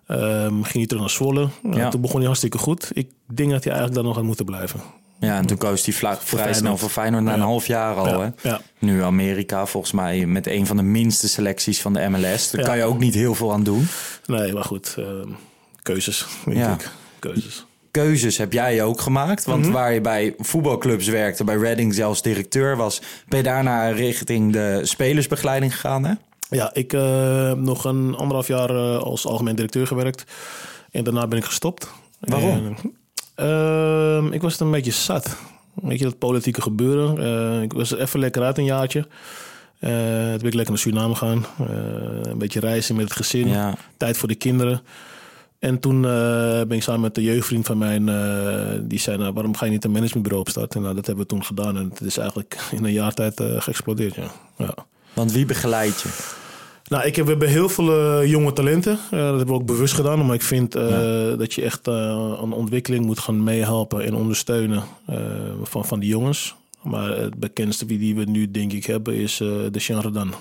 ehm, 0.06 0.52
ging 0.62 0.72
hij 0.74 0.86
terug 0.86 1.02
naar 1.02 1.10
Zwolle. 1.10 1.48
Nou, 1.62 1.76
Ja. 1.76 1.88
Toen 1.88 2.00
begon 2.00 2.16
hij 2.16 2.26
hartstikke 2.26 2.58
goed. 2.58 2.90
Ik 2.92 3.10
denk 3.34 3.50
dat 3.50 3.64
hij 3.64 3.72
eigenlijk 3.72 3.94
dan 3.94 4.04
nog 4.04 4.14
had 4.14 4.24
moeten 4.24 4.44
blijven. 4.44 4.80
Ja, 5.20 5.36
en 5.36 5.46
toen 5.46 5.56
koos 5.56 5.84
hij 5.84 5.94
vrij 5.94 6.16
Feyenoord. 6.16 6.56
snel 6.56 6.76
voor 6.76 6.88
Feyenoord 6.88 7.22
na 7.24 7.34
een 7.34 7.40
half 7.40 7.66
jaar 7.66 7.94
al. 7.96 8.20
Ja, 8.22 8.32
Hè? 8.42 8.54
Nu 8.78 9.02
Amerika, 9.02 9.66
volgens 9.66 9.92
mij 9.92 10.26
met 10.26 10.46
een 10.46 10.66
van 10.66 10.76
de 10.76 10.82
minste 10.82 11.28
selecties 11.28 11.80
van 11.80 11.92
de 11.92 12.08
MLS. 12.08 12.50
Daar 12.50 12.64
kan 12.64 12.76
je 12.76 12.84
ook 12.84 12.98
niet 12.98 13.14
heel 13.14 13.34
veel 13.34 13.52
aan 13.52 13.62
doen. 13.62 13.86
Nee, 14.26 14.52
maar 14.52 14.64
goed. 14.64 14.94
ehm, 14.98 15.28
keuzes, 15.82 16.26
denk 16.44 16.56
Ja. 16.56 16.72
ik. 16.72 16.90
Keuzes. 17.18 17.66
Keuzes 17.90 18.36
heb 18.38 18.52
jij 18.52 18.82
ook 18.82 19.00
gemaakt. 19.00 19.44
Want 19.44 19.62
Mhm. 19.64 19.72
waar 19.72 19.92
je 19.92 20.00
bij 20.00 20.34
voetbalclubs 20.38 21.06
werkte, 21.08 21.44
bij 21.44 21.56
Reading 21.56 21.94
zelfs 21.94 22.22
directeur 22.22 22.76
was, 22.76 23.02
ben 23.28 23.38
je 23.38 23.44
daarna 23.44 23.88
richting 23.88 24.52
de 24.52 24.80
spelersbegeleiding 24.82 25.72
gegaan. 25.74 26.04
Hè? 26.04 26.12
Ja, 26.50 26.70
ik 26.74 26.92
eh, 26.92 27.48
heb 27.48 27.58
nog 27.58 27.84
een 27.84 28.14
anderhalf 28.14 28.46
jaar 28.46 28.70
eh, 28.70 28.98
als 28.98 29.26
algemeen 29.26 29.54
directeur 29.56 29.86
gewerkt. 29.86 30.24
En 30.90 31.04
daarna 31.04 31.26
ben 31.26 31.38
ik 31.38 31.44
gestopt. 31.44 31.88
Waarom? 32.20 32.50
En, 32.50 32.76
ehm, 33.34 34.32
ik 34.32 34.42
was 34.42 34.52
het 34.52 34.60
een 34.60 34.70
beetje 34.70 34.90
zat. 34.90 35.36
Weet 35.74 35.98
je, 35.98 36.04
dat 36.04 36.18
politieke 36.18 36.62
gebeuren. 36.62 37.18
Eh, 37.18 37.62
ik 37.62 37.72
was 37.72 37.90
er 37.90 38.00
even 38.00 38.20
lekker 38.20 38.42
uit 38.42 38.58
een 38.58 38.64
jaartje. 38.64 39.06
Eh, 39.78 39.90
toen 39.90 40.38
ben 40.38 40.46
ik 40.46 40.54
lekker 40.54 40.68
naar 40.68 40.78
Suriname 40.78 41.14
gaan. 41.14 41.46
Eh, 41.58 41.66
een 42.22 42.38
beetje 42.38 42.60
reizen 42.60 42.96
met 42.96 43.04
het 43.04 43.16
gezin. 43.16 43.48
Ja. 43.48 43.74
Tijd 43.96 44.16
voor 44.16 44.28
de 44.28 44.34
kinderen. 44.34 44.82
En 45.64 45.80
toen 45.80 46.04
eh, 46.04 46.10
ben 46.50 46.70
ik 46.70 46.82
samen 46.82 47.00
met 47.00 47.14
de 47.14 47.22
jeugdvriend 47.22 47.66
van 47.66 47.78
mij, 47.78 48.00
eh, 48.00 48.80
die 48.82 48.98
zei, 48.98 49.18
nou, 49.18 49.32
waarom 49.32 49.56
ga 49.56 49.64
je 49.64 49.70
niet 49.70 49.84
een 49.84 49.90
managementbureau 49.90 50.44
opstarten? 50.44 50.82
Nou, 50.82 50.94
dat 50.94 51.06
hebben 51.06 51.24
we 51.24 51.30
toen 51.30 51.44
gedaan 51.44 51.76
en 51.76 51.88
het 51.88 52.00
is 52.00 52.16
eigenlijk 52.16 52.58
in 52.70 52.84
een 52.84 52.92
jaar 52.92 53.14
tijd 53.14 53.40
eh, 53.40 53.60
geëxplodeerd, 53.60 54.14
ja. 54.14 54.30
ja. 54.56 54.74
Want 55.14 55.32
wie 55.32 55.46
begeleidt 55.46 56.00
je? 56.00 56.08
Nou, 56.88 57.06
ik 57.06 57.16
heb, 57.16 57.24
we 57.24 57.30
hebben 57.30 57.48
heel 57.48 57.68
veel 57.68 58.20
eh, 58.20 58.30
jonge 58.30 58.52
talenten. 58.52 58.92
Eh, 58.92 59.10
dat 59.10 59.28
hebben 59.28 59.46
we 59.46 59.52
ook 59.52 59.66
bewust 59.66 59.94
gedaan. 59.94 60.20
Omdat 60.20 60.34
ik 60.34 60.42
vind 60.42 60.74
eh, 60.74 60.88
dat 61.38 61.54
je 61.54 61.62
echt 61.62 61.88
aan 61.88 62.52
ontwikkeling 62.52 63.04
moet 63.06 63.18
gaan 63.18 63.44
meehelpen 63.44 64.04
en 64.04 64.14
ondersteunen 64.14 64.82
van, 65.62 65.84
van 65.84 66.00
die 66.00 66.08
jongens. 66.08 66.54
Maar 66.82 67.18
het 67.18 67.34
bekendste 67.34 67.86
wie 67.86 67.98
die 67.98 68.14
we 68.14 68.24
nu 68.24 68.50
denk 68.50 68.72
ik 68.72 68.86
hebben 68.86 69.14
is 69.14 69.36
de 69.36 69.78
Jean 69.78 70.34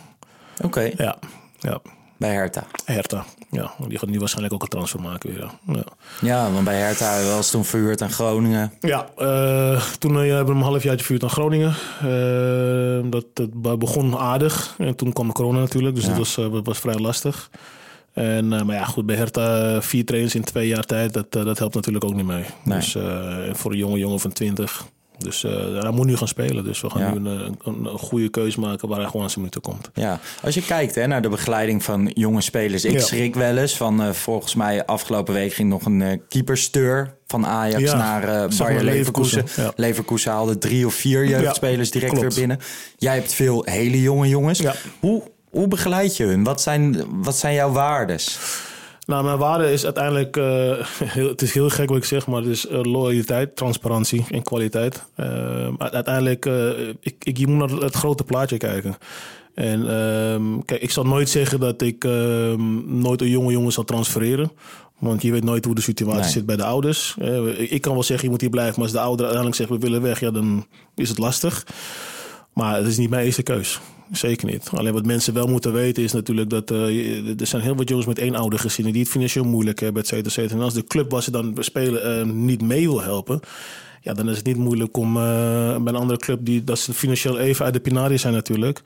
Oké, 0.63 0.91
Ja, 0.97 1.17
ja. 1.59 1.81
Bij 2.17 2.33
Hertha. 2.33 2.63
Hertha. 2.85 3.25
Ja, 3.51 3.71
die 3.87 3.97
gaat 3.97 4.09
nu 4.09 4.19
waarschijnlijk 4.19 4.53
ook 4.53 4.61
een 4.61 4.67
transfer 4.67 5.01
maken 5.01 5.29
weer. 5.29 5.39
Ja, 5.39 5.73
ja. 5.73 5.83
Ja, 6.21 6.51
want 6.51 6.65
bij 6.65 6.79
Hertha 6.79 7.23
was 7.35 7.51
toen 7.51 7.65
verhuurd 7.65 8.01
aan 8.01 8.09
Groningen. 8.11 8.73
Ja, 8.79 9.07
eh, 9.17 9.83
toen 9.99 10.11
eh, 10.11 10.17
hebben 10.19 10.45
we 10.45 10.51
hem 10.51 10.57
een 10.57 10.63
half 10.63 10.83
jaar 10.83 10.97
verhuurd 10.97 11.23
aan 11.23 11.29
Groningen. 11.29 11.73
Eh, 12.01 13.11
dat, 13.11 13.25
dat 13.53 13.79
begon 13.79 14.17
aardig. 14.17 14.75
En 14.77 14.95
toen 14.95 15.13
kwam 15.13 15.31
corona 15.31 15.59
natuurlijk, 15.59 15.95
dus 15.95 16.03
Ja. 16.03 16.09
dat 16.09 16.17
was, 16.17 16.39
was 16.63 16.79
vrij 16.79 16.95
lastig. 16.95 17.49
En, 18.13 18.47
maar 18.47 18.75
ja, 18.75 18.85
goed, 18.85 19.05
bij 19.05 19.15
Hertha 19.15 19.81
vier 19.81 20.05
trainers 20.05 20.35
in 20.35 20.43
twee 20.43 20.67
jaar 20.67 20.83
tijd, 20.83 21.13
dat, 21.13 21.31
dat 21.31 21.57
helpt 21.59 21.75
natuurlijk 21.75 22.05
ook 22.05 22.15
niet 22.15 22.25
mee. 22.25 22.45
Nee. 22.63 22.77
Dus 22.79 22.97
voor 23.51 23.71
een 23.71 23.77
jonge 23.77 23.97
jongen 23.97 24.19
van 24.19 24.31
20. 24.31 24.85
Dus 25.23 25.43
eh, 25.43 25.51
hij 25.81 25.91
moet 25.91 26.05
nu 26.05 26.17
gaan 26.17 26.27
spelen. 26.27 26.63
Dus 26.63 26.81
we 26.81 26.89
gaan 26.89 27.01
Ja. 27.01 27.13
nu 27.13 27.29
een, 27.29 27.57
een, 27.63 27.85
een 27.85 27.97
goede 27.97 28.29
keuze 28.29 28.59
maken 28.59 28.87
waar 28.87 28.97
hij 28.97 29.05
gewoon 29.07 29.21
aan 29.21 29.29
zijn 29.29 29.39
minuten 29.45 29.61
komt. 29.61 29.89
Ja, 29.93 30.19
als 30.43 30.53
je 30.53 30.61
kijkt 30.65 30.95
hè, 30.95 31.07
naar 31.07 31.21
de 31.21 31.29
begeleiding 31.29 31.83
van 31.83 32.11
jonge 32.13 32.41
spelers. 32.41 32.85
Ik 32.85 32.91
Ja. 32.91 32.99
schrik 32.99 33.35
wel 33.35 33.57
eens 33.57 33.77
van, 33.77 34.01
eh, 34.01 34.09
volgens 34.11 34.55
mij 34.55 34.85
afgelopen 34.85 35.33
week 35.33 35.53
ging 35.53 35.69
nog 35.69 35.85
een 35.85 36.01
eh 36.01 36.17
keepersteur 36.29 37.15
van 37.27 37.45
Ajax 37.45 37.83
Ja, 37.83 37.97
naar 37.97 38.23
eh 38.23 38.45
zag 38.49 38.67
Bayer 38.67 38.83
Leverkusen. 38.83 39.37
Leverkusen, 39.37 39.63
ja. 39.63 39.71
Leverkusen 39.75 40.31
haalde 40.31 40.57
drie 40.57 40.85
of 40.85 40.93
vier 40.93 41.25
jeugdspelers 41.27 41.91
direct 41.91 42.11
klopt. 42.11 42.27
weer 42.35 42.47
binnen. 42.47 42.65
Jij 42.97 43.13
hebt 43.15 43.33
veel 43.33 43.65
hele 43.69 44.01
jonge 44.01 44.27
jongens. 44.27 44.61
Hoe, 44.99 45.23
hoe 45.49 45.67
begeleid 45.67 46.17
je 46.17 46.23
hun? 46.25 46.43
Wat 46.43 46.61
zijn, 46.61 47.03
wat 47.23 47.37
zijn 47.37 47.53
jouw 47.53 47.71
waardes? 47.71 48.39
Nou, 49.05 49.23
mijn 49.23 49.37
waarde 49.37 49.71
is 49.71 49.83
uiteindelijk, 49.85 50.37
eh, 50.37 50.71
heel, 51.15 51.27
het 51.27 51.41
is 51.41 51.53
heel 51.53 51.69
gek 51.69 51.89
wat 51.89 51.97
ik 51.97 52.03
zeg, 52.05 52.27
maar 52.27 52.41
het 52.41 52.49
is 52.51 52.67
eh, 52.67 52.81
loyaliteit, 52.83 53.55
transparantie 53.55 54.25
en 54.31 54.43
kwaliteit. 54.43 55.03
Maar 55.77 55.91
uiteindelijk, 55.91 56.45
ik, 56.99 57.15
ik, 57.23 57.37
je 57.37 57.47
moet 57.47 57.57
naar 57.71 57.79
het 57.81 57.95
grote 57.95 58.23
plaatje 58.23 58.57
kijken. 58.57 58.95
En 59.53 59.79
ehm, 59.89 60.59
kijk, 60.65 60.81
ik 60.81 60.91
zal 60.91 61.03
nooit 61.03 61.29
zeggen 61.29 61.59
dat 61.59 61.81
ik 61.81 62.03
ehm, 62.03 62.99
nooit 62.99 63.21
een 63.21 63.29
jonge 63.29 63.51
jongen 63.51 63.71
zal 63.71 63.83
transfereren. 63.83 64.51
Want 64.99 65.21
je 65.21 65.31
weet 65.31 65.43
nooit 65.43 65.65
hoe 65.65 65.75
de 65.75 65.81
situatie 65.81 66.21
Nee. 66.21 66.31
zit 66.31 66.45
bij 66.45 66.55
de 66.55 66.63
ouders. 66.63 67.15
Ik- 67.57 67.69
ik 67.69 67.81
kan 67.81 67.93
wel 67.93 68.03
zeggen, 68.03 68.25
je 68.25 68.31
moet 68.31 68.41
hier 68.41 68.49
blijven. 68.49 68.73
Maar 68.75 68.83
als 68.83 68.91
de 68.93 68.99
ouder 68.99 69.25
uiteindelijk 69.25 69.55
zegt, 69.61 69.69
we 69.69 69.77
willen 69.87 70.01
weg, 70.01 70.19
ja, 70.19 70.31
dan 70.31 70.65
is 70.95 71.09
het 71.09 71.17
lastig. 71.17 71.65
Maar 72.53 72.75
het 72.77 72.87
is 72.87 72.97
niet 72.97 73.09
mijn 73.09 73.25
eerste 73.25 73.43
keus. 73.43 73.79
Zeker 74.11 74.47
niet. 74.47 74.69
Alleen 74.73 74.93
wat 74.93 75.05
mensen 75.05 75.33
wel 75.33 75.47
moeten 75.47 75.73
weten 75.73 76.03
is 76.03 76.11
natuurlijk 76.11 76.49
dat 76.49 76.71
eh, 76.71 77.39
er 77.39 77.47
zijn 77.47 77.61
heel 77.61 77.75
wat 77.75 77.89
jongens 77.89 78.07
met 78.07 78.19
één 78.19 78.35
ouder 78.35 78.59
gezinnen 78.59 78.93
die 78.93 79.01
het 79.01 79.11
financieel 79.11 79.43
moeilijk 79.45 79.79
hebben, 79.79 80.01
et 80.01 80.07
cetera, 80.07 80.27
et 80.27 80.33
cetera. 80.33 80.55
En 80.57 80.63
als 80.63 80.73
de 80.73 80.83
club 80.83 81.11
waar 81.11 81.23
ze 81.23 81.31
dan 81.31 81.55
spelen 81.59 82.19
eh, 82.19 82.25
niet 82.25 82.61
mee 82.61 82.87
wil 82.87 83.01
helpen, 83.01 83.39
ja, 84.01 84.13
dan 84.13 84.29
is 84.29 84.37
het 84.37 84.45
niet 84.45 84.57
moeilijk 84.57 84.97
om 84.97 85.17
eh, 85.17 85.23
bij 85.77 85.93
een 85.93 85.95
andere 85.99 86.19
club 86.19 86.45
die 86.45 86.63
dat 86.63 86.79
ze 86.79 86.93
financieel 86.93 87.39
even 87.39 87.65
uit 87.65 87.73
de 87.73 87.79
pinarie 87.79 88.17
zijn 88.17 88.33
natuurlijk. 88.33 88.81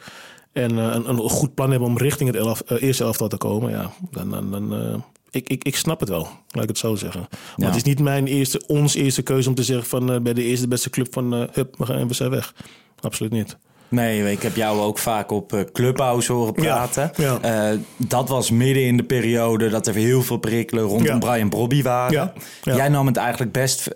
En 0.52 0.78
een, 0.78 1.10
een 1.10 1.18
goed 1.18 1.54
plan 1.54 1.70
hebben 1.72 1.90
om 1.90 1.98
richting 1.98 2.30
het 2.30 2.40
elf, 2.40 2.62
eerste 2.80 3.04
elftal 3.04 3.28
te 3.28 3.38
komen. 3.38 3.72
Ja, 3.72 3.92
dan, 4.12 4.30
dan, 4.30 4.52
dan 4.52 5.04
ik, 5.30 5.50
ik, 5.50 5.64
ik 5.64 5.76
snap 5.76 6.00
het 6.00 6.10
wel, 6.10 6.28
laat 6.50 6.64
ik 6.64 6.70
het 6.70 6.78
zo 6.78 6.96
zeggen. 6.96 7.28
Maar 7.30 7.40
Ja. 7.56 7.66
het 7.66 7.76
is 7.76 7.84
niet 7.84 8.00
mijn 8.00 8.28
eerste, 8.28 8.64
ons 8.68 8.94
eerste 8.94 9.22
keuze 9.22 9.50
om 9.50 9.56
te 9.56 9.64
zeggen 9.64 9.88
van 9.88 10.24
bij 10.24 10.34
de 10.34 10.44
eerste 10.44 10.68
beste 10.68 10.90
club 10.90 11.14
van 11.14 11.34
hup, 11.34 11.76
we 11.78 11.86
gaan 11.86 12.08
we 12.08 12.14
zijn 12.14 12.30
weg. 12.30 12.54
Absoluut 13.00 13.32
niet. 13.32 13.58
Nee, 13.90 14.32
ik 14.32 14.42
heb 14.42 14.56
jou 14.56 14.80
ook 14.80 14.98
vaak 14.98 15.32
op 15.32 15.54
eh, 15.54 15.60
Clubhouse 15.74 16.32
horen 16.34 16.54
praten. 16.54 17.12
Ja, 17.16 17.40
Eh, 17.42 17.78
dat 17.98 18.30
was 18.30 18.52
midden 18.52 18.84
in 18.84 18.98
de 18.98 19.04
periode 19.04 19.70
dat 19.70 19.88
er 19.88 19.94
heel 19.94 20.22
veel 20.22 20.38
prikkelen 20.38 20.84
rondom 20.84 21.06
Ja. 21.06 21.18
Brian 21.18 21.50
Brobby 21.50 21.82
waren. 21.84 22.32
Jij 22.62 22.90
nam 22.90 23.08
het 23.08 23.18
eigenlijk 23.18 23.52
best 23.52 23.88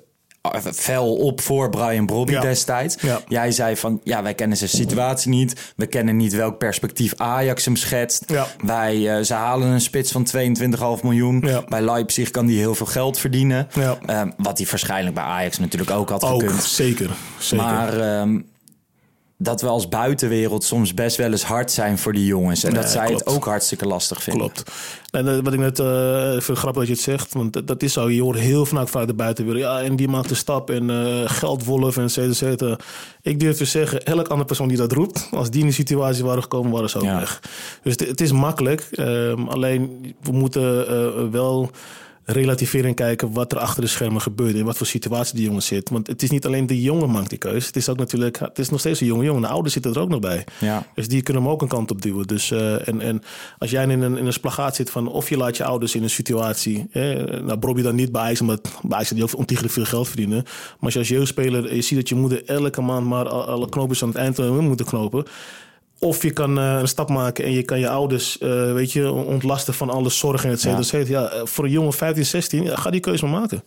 eh, 0.42 0.62
fel 0.74 1.16
op 1.16 1.42
voor 1.42 1.70
Brian 1.70 2.06
Brobby 2.06 2.40
destijds. 2.40 2.96
Jij 3.28 3.52
zei 3.52 3.76
van, 3.78 4.02
ja, 4.04 4.24
wij 4.24 4.34
kennen 4.34 4.58
zijn 4.58 4.70
situatie 4.70 5.30
niet. 5.30 5.74
We 5.76 5.86
kennen 5.86 6.18
niet 6.18 6.34
welk 6.34 6.58
perspectief 6.58 7.14
Ajax 7.18 7.66
hem 7.66 7.76
schetst. 7.76 8.26
Wij, 8.66 9.18
eh, 9.18 9.24
ze 9.24 9.34
halen 9.34 9.68
een 9.68 9.82
spits 9.82 10.12
van 10.12 10.24
22,5 10.24 11.04
miljoen. 11.04 11.46
Bij 11.68 11.82
Leipzig 11.82 12.32
kan 12.32 12.46
die 12.46 12.60
heel 12.60 12.76
veel 12.76 12.86
geld 12.86 13.18
verdienen. 13.20 13.68
Ja. 13.74 13.98
Eh, 14.06 14.22
wat 14.38 14.58
hij 14.58 14.68
waarschijnlijk 14.70 15.16
bij 15.16 15.24
Ajax 15.24 15.60
natuurlijk 15.60 15.92
ook 15.92 16.10
had 16.10 16.24
Ook, 16.24 16.42
gekund. 16.42 16.64
zeker. 16.64 17.10
zeker. 17.40 17.66
Maar 17.66 18.00
ehm, 18.00 18.40
dat 19.44 19.62
we 19.62 19.68
als 19.68 19.90
buitenwereld 19.90 20.64
soms 20.64 20.94
best 20.94 21.18
wel 21.18 21.32
eens 21.32 21.44
hard 21.44 21.72
zijn 21.72 21.98
voor 21.98 22.14
die 22.14 22.26
jongens. 22.26 22.64
En 22.64 22.74
dat 22.74 22.90
zij 22.90 23.12
het 23.12 23.26
ook 23.26 23.46
hartstikke 23.46 23.88
lastig 23.88 24.24
vinden. 24.24 24.52
Klopt. 24.52 24.72
En 25.12 25.44
wat 25.44 25.54
ik 25.54 25.60
net 25.60 25.80
uh, 25.80 26.32
vind 26.40 26.58
grappig 26.58 26.80
dat 26.80 26.88
je 26.88 26.94
het 26.94 27.02
zegt, 27.02 27.34
want 27.34 27.68
dat, 27.68 27.84
is 27.84 27.94
zo. 27.94 28.10
Je 28.10 28.22
hoort 28.22 28.40
heel 28.40 28.66
vaak 28.66 28.88
vanuit 28.88 29.08
de 29.08 29.14
buitenwereld. 29.14 29.64
Ja, 29.64 29.82
en 29.82 29.96
die 29.96 30.08
maakt 30.08 30.30
de 30.30 30.36
stap 30.36 30.70
en 30.70 30.90
uh, 30.90 31.22
geldwolf 31.26 31.98
en 31.98 32.04
etc. 32.04 32.64
Ik 33.22 33.40
durf 33.40 33.58
te 33.58 33.66
zeggen, 33.66 34.06
elk 34.06 34.28
andere 34.28 34.46
persoon 34.46 34.68
die 34.68 34.78
dat 34.78 34.92
roept, 34.92 35.28
als 35.32 35.50
die 35.50 35.60
in 35.60 35.66
die 35.66 35.76
situatie 35.76 36.24
waren 36.24 36.42
gekomen, 36.42 36.72
waren 36.72 36.90
ze 36.90 36.98
ook 36.98 37.04
weg. 37.04 37.42
Dus 37.84 37.96
het, 37.96 38.22
is 38.22 38.32
makkelijk. 38.32 38.88
Um, 38.92 39.48
alleen 39.48 40.16
we 40.22 40.32
moeten 40.32 40.86
uh, 40.90 41.32
wel 41.32 41.72
relativeren 42.26 42.94
kijken 42.94 43.34
wat 43.34 43.52
er 43.52 43.58
achter 43.58 43.82
de 43.82 43.88
schermen 43.88 44.22
gebeurt. 44.22 44.56
In 44.56 44.66
wat 44.66 44.78
voor 44.78 44.88
situatie 44.88 45.36
die 45.36 45.46
jongen 45.46 45.64
zit. 45.64 45.90
Want 45.90 46.08
het 46.08 46.24
is 46.24 46.30
niet 46.30 46.46
alleen 46.46 46.68
de 46.68 46.82
jongen 46.82 47.12
maakt 47.12 47.30
die 47.30 47.38
keuze. 47.38 47.68
Het 47.68 47.76
is 47.76 47.90
ook 47.90 47.98
natuurlijk, 47.98 48.40
het 48.40 48.60
is 48.60 48.70
nog 48.70 48.80
steeds 48.80 49.00
een 49.00 49.08
jonge 49.08 49.24
jongen. 49.24 49.42
De 49.42 49.48
ouders 49.48 49.74
zitten 49.74 49.94
er 49.94 50.00
ook 50.00 50.10
nog 50.10 50.20
bij. 50.20 50.46
Ja. 50.60 50.86
Dus 50.96 51.08
die 51.08 51.22
kunnen 51.22 51.44
hem 51.44 51.52
ook 51.52 51.62
een 51.62 51.68
kant 51.68 51.92
op 51.92 52.02
duwen. 52.02 52.28
Dus, 52.28 52.52
uh, 52.52 52.88
en, 52.88 53.02
en 53.02 53.22
als 53.58 53.72
jij 53.72 53.84
in 53.84 54.02
een, 54.02 54.18
in 54.18 54.26
een 54.26 54.34
splagaat 54.34 54.76
zit 54.76 54.90
van 54.90 55.08
of 55.08 55.30
je 55.30 55.38
laat 55.38 55.58
je 55.58 55.64
ouders 55.64 55.96
in 55.96 56.04
een 56.04 56.10
situatie. 56.10 56.88
Eh, 56.92 57.04
nou, 57.42 57.60
probeer 57.60 57.78
je 57.78 57.84
dan 57.84 57.96
niet 57.96 58.12
bij 58.12 58.22
IJs, 58.22 58.42
omdat 58.42 58.80
bij 58.82 58.98
IJs 58.98 59.10
die 59.10 59.24
ook 59.24 59.38
ontiegelijk 59.38 59.74
veel 59.74 59.86
geld 59.86 60.08
verdienen. 60.08 60.44
Maar 60.44 60.80
als 60.80 60.94
je 60.94 61.00
als 61.00 61.08
jeugdspeler 61.08 61.76
je 61.76 61.82
ziet 61.82 61.98
dat 61.98 62.10
je 62.10 62.16
moeder 62.16 62.46
elke 62.46 62.82
maand 62.82 63.08
maar 63.08 63.30
alle 63.30 63.70
knoopjes 63.70 64.04
aan 64.04 64.10
het 64.10 64.18
eind 64.18 64.38
moeten 64.62 64.86
knopen. 64.86 65.26
Of 66.04 66.24
je 66.24 66.32
kan 66.32 66.58
uh, 66.58 66.78
een 66.80 66.88
stap 66.88 67.10
maken 67.10 67.44
en 67.46 67.52
je 67.52 67.64
kan 67.64 67.80
je 67.80 67.90
ouders 67.90 68.38
uh, 68.40 68.74
weet 68.74 68.92
je, 68.92 69.12
ontlasten 69.12 69.74
van 69.74 69.90
alle 69.90 70.10
zorgen 70.10 70.50
en 70.50 70.56
et 70.56 70.86
cetera. 70.86 71.20
Ja. 71.20 71.22
ja. 71.22 71.30
Eh, 71.30 71.46
voor 71.46 71.64
een 71.64 71.72
jongen 71.72 71.94
15, 71.94 72.26
16, 72.26 72.78
ga 72.78 72.90
die 72.90 73.00
keuze 73.00 73.26
maar 73.26 73.40
maken. 73.40 73.64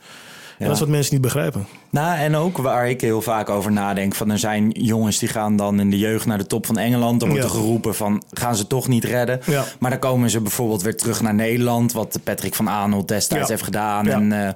En 0.58 0.64
dat 0.66 0.74
is 0.74 0.80
wat 0.80 0.88
mensen 0.88 1.12
niet 1.12 1.22
begrijpen. 1.22 1.66
Nou, 1.90 2.18
en 2.18 2.36
ook 2.36 2.56
waar 2.56 2.88
ik 2.88 3.00
heel 3.00 3.22
vaak 3.22 3.48
over 3.48 3.72
nadenk. 3.72 4.14
Van 4.14 4.30
er 4.30 4.38
zijn 4.38 4.70
jongens 4.70 5.18
die 5.18 5.28
gaan 5.28 5.56
dan 5.56 5.80
in 5.80 5.90
de 5.90 5.98
jeugd 5.98 6.26
naar 6.26 6.38
de 6.38 6.46
top 6.46 6.66
van 6.66 6.78
Engeland. 6.78 7.20
Dan 7.20 7.28
wordt 7.28 7.44
er 7.44 7.50
geroepen 7.50 7.94
van 7.94 8.22
gaan 8.30 8.56
ze 8.56 8.66
toch 8.66 8.88
niet 8.88 9.04
redden. 9.04 9.40
Maar 9.78 9.90
dan 9.90 9.98
komen 9.98 10.30
ze 10.30 10.40
bijvoorbeeld 10.40 10.82
weer 10.82 10.96
terug 10.96 11.22
naar 11.22 11.34
Nederland. 11.34 11.92
Wat 11.92 12.18
Patrick 12.24 12.54
van 12.54 12.68
Aanholt 12.68 13.08
destijds 13.08 13.48
heeft 13.48 13.62
gedaan. 13.62 14.06
En 14.06 14.32
uh, 14.32 14.48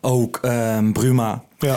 ook 0.00 0.40
uh, 0.44 0.78
Bruma. 0.92 1.42
Ja. 1.58 1.76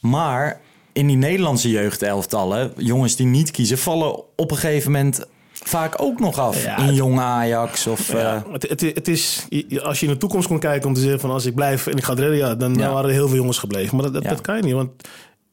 Maar 0.00 0.60
in 0.96 1.06
die 1.06 1.16
Nederlandse 1.16 1.70
jeugdelftallen, 1.70 2.72
jongens 2.76 3.16
die 3.16 3.26
niet 3.26 3.50
kiezen, 3.50 3.78
vallen 3.78 4.22
op 4.36 4.50
een 4.50 4.56
gegeven 4.56 4.92
moment 4.92 5.26
vaak 5.52 6.02
ook 6.02 6.20
nog 6.20 6.38
af. 6.38 6.66
in 6.78 6.94
jong 6.94 7.18
Ajax 7.18 7.86
of... 7.86 8.12
Ja, 8.12 8.44
uh... 8.46 8.52
het, 8.52 8.68
het, 8.68 8.80
het, 8.80 9.08
is, 9.08 9.46
als 9.82 10.00
je 10.00 10.06
in 10.06 10.12
de 10.12 10.18
toekomst 10.18 10.48
kon 10.48 10.58
kijken 10.58 10.88
om 10.88 10.94
te 10.94 11.00
zeggen 11.00 11.20
van 11.20 11.30
als 11.30 11.44
ik 11.44 11.54
blijf 11.54 11.86
en 11.86 11.96
ik 11.96 12.04
ga 12.04 12.12
redden, 12.12 12.36
ja, 12.36 12.54
dan, 12.54 12.78
waren 12.78 13.04
er 13.04 13.10
heel 13.10 13.28
veel 13.28 13.36
jongens 13.36 13.58
gebleven. 13.58 13.96
Maar 13.96 14.12
dat, 14.12 14.22
dat, 14.22 14.40
kan 14.40 14.56
je 14.56 14.62
niet, 14.62 14.74
want 14.74 14.90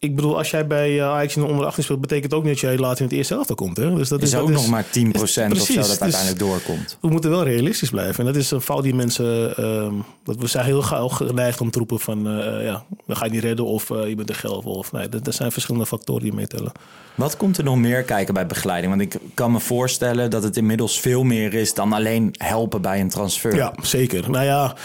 ik 0.04 0.16
bedoel, 0.16 0.38
als 0.38 0.50
jij 0.50 0.68
bij 0.68 0.92
uh, 0.92 1.04
Ajax 1.04 1.36
in 1.36 1.42
de 1.42 1.48
onder 1.48 1.66
18 1.66 1.84
speelt, 1.84 2.02
betekent 2.02 2.34
ook 2.34 2.44
niet 2.44 2.52
dat 2.52 2.62
jij 2.62 2.78
later 2.78 2.98
in 2.98 3.06
het 3.06 3.14
eerste 3.14 3.36
elftal 3.36 3.56
komt. 3.56 3.78
Hè? 3.78 3.96
Dus 3.96 4.10
dat 4.10 4.22
is, 4.22 4.34
is 4.34 4.40
ook 4.40 4.50
nog 4.50 4.68
maar 4.68 4.86
10% 4.86 4.90
is, 4.92 5.22
of 5.22 5.30
zo 5.30 5.46
dat 5.46 5.56
dus 5.66 6.00
uiteindelijk 6.00 6.40
doorkomt. 6.40 6.98
We 7.02 7.08
moeten 7.08 7.30
wel 7.30 7.44
realistisch 7.44 7.90
blijven. 7.90 8.20
En 8.20 8.26
dat 8.26 8.36
is 8.36 8.52
een 8.52 8.62
fout 8.62 8.84
die 8.84 8.96
mensen. 8.96 9.54
Uh, 9.60 9.94
dat 10.24 10.36
we 10.36 10.48
zijn 10.48 10.66
heel 10.66 10.82
gauw 10.82 11.08
geneigd 11.08 11.62
om 11.62 11.72
te 11.72 11.78
roepen 11.78 12.00
van 12.00 12.28
uh, 12.28 12.66
ja, 12.66 12.84
we 13.06 13.16
gaan 13.16 13.28
je 13.28 13.34
niet 13.34 13.44
redden 13.44 13.66
of 13.66 13.90
uh, 13.90 14.08
je 14.08 14.16
bent 14.16 14.30
een 14.30 14.36
gelf. 14.36 14.92
Nee, 14.92 15.10
dat, 15.10 15.26
dat 15.26 15.36
zijn 15.36 15.52
verschillende 15.52 15.88
factoren 15.88 16.24
die 16.24 16.34
meetellen. 16.34 16.72
Wat 17.16 17.38
komt 17.38 17.58
er 17.58 17.64
nog 17.64 17.78
meer 17.78 18.04
kijken 18.04 18.34
bij 18.34 18.48
begeleiding? 18.48 18.98
Want 18.98 19.14
ik 19.14 19.22
kan 19.34 19.52
me 19.52 19.60
voorstellen 19.60 20.30
dat 20.30 20.44
het 20.44 20.58
inmiddels 20.58 21.00
veel 21.00 21.24
meer 21.24 21.54
is 21.54 21.74
dan 21.74 21.94
alleen 21.94 22.36
helpen 22.38 22.82
bij 22.82 23.00
een 23.00 23.10
transfer. 23.10 23.56
Ja, 23.56 23.74
zeker. 23.82 24.30
Nou 24.30 24.46
ja. 24.46 24.76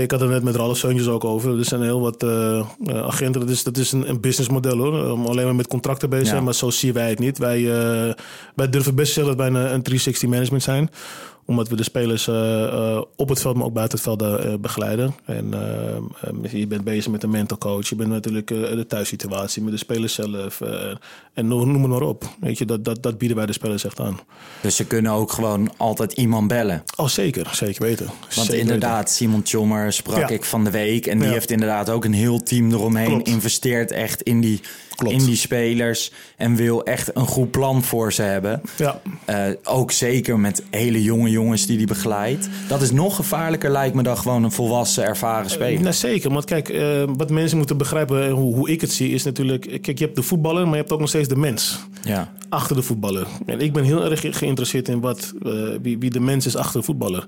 Ik 0.00 0.10
had 0.10 0.20
het 0.20 0.30
net 0.30 0.42
met 0.42 0.56
Ralf 0.56 0.76
Seuntjes 0.76 1.08
ook 1.08 1.24
over. 1.24 1.58
Er 1.58 1.64
zijn 1.64 1.82
heel 1.82 2.00
wat 2.00 2.22
uh, 2.22 2.66
agenten. 2.86 3.40
Dat 3.40 3.50
is, 3.50 3.62
dat 3.62 3.76
is 3.76 3.92
een, 3.92 4.08
een 4.08 4.20
businessmodel 4.20 4.76
hoor. 4.76 5.12
Om 5.12 5.26
alleen 5.26 5.44
maar 5.44 5.54
met 5.54 5.66
contracten 5.66 6.10
bezig 6.10 6.26
zijn. 6.26 6.44
Maar 6.44 6.54
zo 6.54 6.70
zien 6.70 6.92
wij 6.92 7.08
het 7.08 7.18
niet. 7.18 7.38
Wij, 7.38 7.60
uh, 7.60 8.12
wij 8.54 8.68
durven 8.70 8.94
best 8.94 9.12
zeggen 9.12 9.36
dat 9.36 9.46
wij 9.46 9.62
een, 9.62 9.72
een 9.74 9.82
360 9.82 10.28
management 10.28 10.62
zijn 10.62 10.90
omdat 11.44 11.68
we 11.68 11.76
de 11.76 11.82
spelers 11.82 12.26
uh, 12.26 12.34
uh, 12.34 13.02
op 13.16 13.28
het 13.28 13.40
veld, 13.40 13.56
maar 13.56 13.66
ook 13.66 13.72
buiten 13.72 13.98
het 13.98 14.06
veld 14.06 14.22
uh, 14.22 14.54
begeleiden. 14.54 15.14
En 15.24 15.54
je 16.50 16.66
bent 16.66 16.84
bezig 16.84 17.12
met 17.12 17.22
een 17.22 17.30
mental 17.30 17.58
coach. 17.58 17.88
Je 17.88 17.96
bent 17.96 18.08
natuurlijk 18.08 18.46
de 18.46 18.84
thuissituatie 18.88 19.62
met 19.62 19.72
de 19.72 19.78
spelers 19.78 20.14
zelf. 20.14 20.60
en 21.34 21.48
noem 21.48 21.88
maar 21.88 22.02
op. 22.02 22.24
Weet 22.40 22.58
je, 22.58 22.64
dat, 22.64 22.84
dat, 22.84 23.02
dat 23.02 23.18
bieden 23.18 23.36
wij 23.36 23.46
de 23.46 23.52
spelers 23.52 23.84
echt 23.84 24.00
aan. 24.00 24.20
Dus 24.60 24.76
ze 24.76 24.86
kunnen 24.86 25.12
ook 25.12 25.32
gewoon 25.32 25.72
altijd 25.76 26.12
iemand 26.12 26.48
bellen? 26.48 26.82
Oh, 26.96 27.08
zeker. 27.08 27.50
Zeker 27.54 27.82
weten. 27.82 28.06
Want 28.34 28.52
inderdaad, 28.52 29.10
Simon 29.10 29.42
Tjommer 29.42 29.92
sprak 29.92 30.30
ik 30.30 30.44
van 30.44 30.64
de 30.64 30.70
week. 30.70 31.06
En 31.06 31.18
die 31.18 31.28
heeft 31.28 31.50
inderdaad 31.50 31.90
ook 31.90 32.04
een 32.04 32.12
heel 32.12 32.42
team 32.42 32.72
eromheen. 32.72 33.06
Klopt. 33.06 33.28
Investeert 33.28 33.90
echt 33.90 34.22
in 34.22 34.40
die 34.40 34.60
in 34.96 35.24
die 35.24 35.36
spelers. 35.36 36.12
En 36.36 36.56
wil 36.56 36.84
echt 36.84 37.16
een 37.16 37.26
goed 37.26 37.50
plan 37.50 37.82
voor 37.82 38.12
ze 38.12 38.22
hebben. 38.22 38.60
Ja. 38.76 39.00
Uh, 39.30 39.36
ook 39.64 39.92
zeker 39.92 40.38
met 40.38 40.62
hele 40.70 41.02
jonge 41.02 41.30
jongens 41.30 41.66
die 41.66 41.76
die 41.76 41.86
begeleidt. 41.86 42.48
Dat 42.68 42.82
is 42.82 42.90
nog 42.90 43.16
gevaarlijker 43.16 43.70
lijkt 43.70 43.94
me 43.94 44.02
dan 44.02 44.18
gewoon 44.18 44.44
een 44.44 44.52
volwassen, 44.52 45.04
ervaren 45.04 45.50
speler. 45.50 45.72
Uh, 45.72 45.80
nou, 45.80 45.94
zeker, 45.94 46.32
want 46.32 46.44
kijk, 46.44 46.68
uh, 46.68 47.02
wat 47.16 47.30
mensen 47.30 47.56
moeten 47.56 47.76
begrijpen, 47.76 48.30
hoe, 48.30 48.54
hoe 48.54 48.70
ik 48.70 48.80
het 48.80 48.92
zie, 48.92 49.10
is 49.10 49.22
natuurlijk... 49.22 49.78
Kijk, 49.82 49.98
je 49.98 50.04
hebt 50.04 50.16
de 50.16 50.22
voetballer, 50.22 50.62
maar 50.62 50.72
je 50.72 50.80
hebt 50.80 50.92
ook 50.92 51.00
nog 51.00 51.08
steeds 51.08 51.28
de 51.28 51.36
mens. 51.36 51.80
Ja. 52.02 52.32
Achter 52.48 52.76
de 52.76 52.82
voetballer. 52.82 53.26
En 53.46 53.60
ik 53.60 53.72
ben 53.72 53.84
heel 53.84 54.10
erg 54.10 54.38
geïnteresseerd 54.38 54.88
in 54.88 55.00
wat, 55.00 55.32
wie, 55.82 55.98
wie 55.98 56.10
de 56.10 56.20
mens 56.20 56.46
is 56.46 56.56
achter 56.56 56.80
de 56.80 56.86
voetballer. 56.86 57.26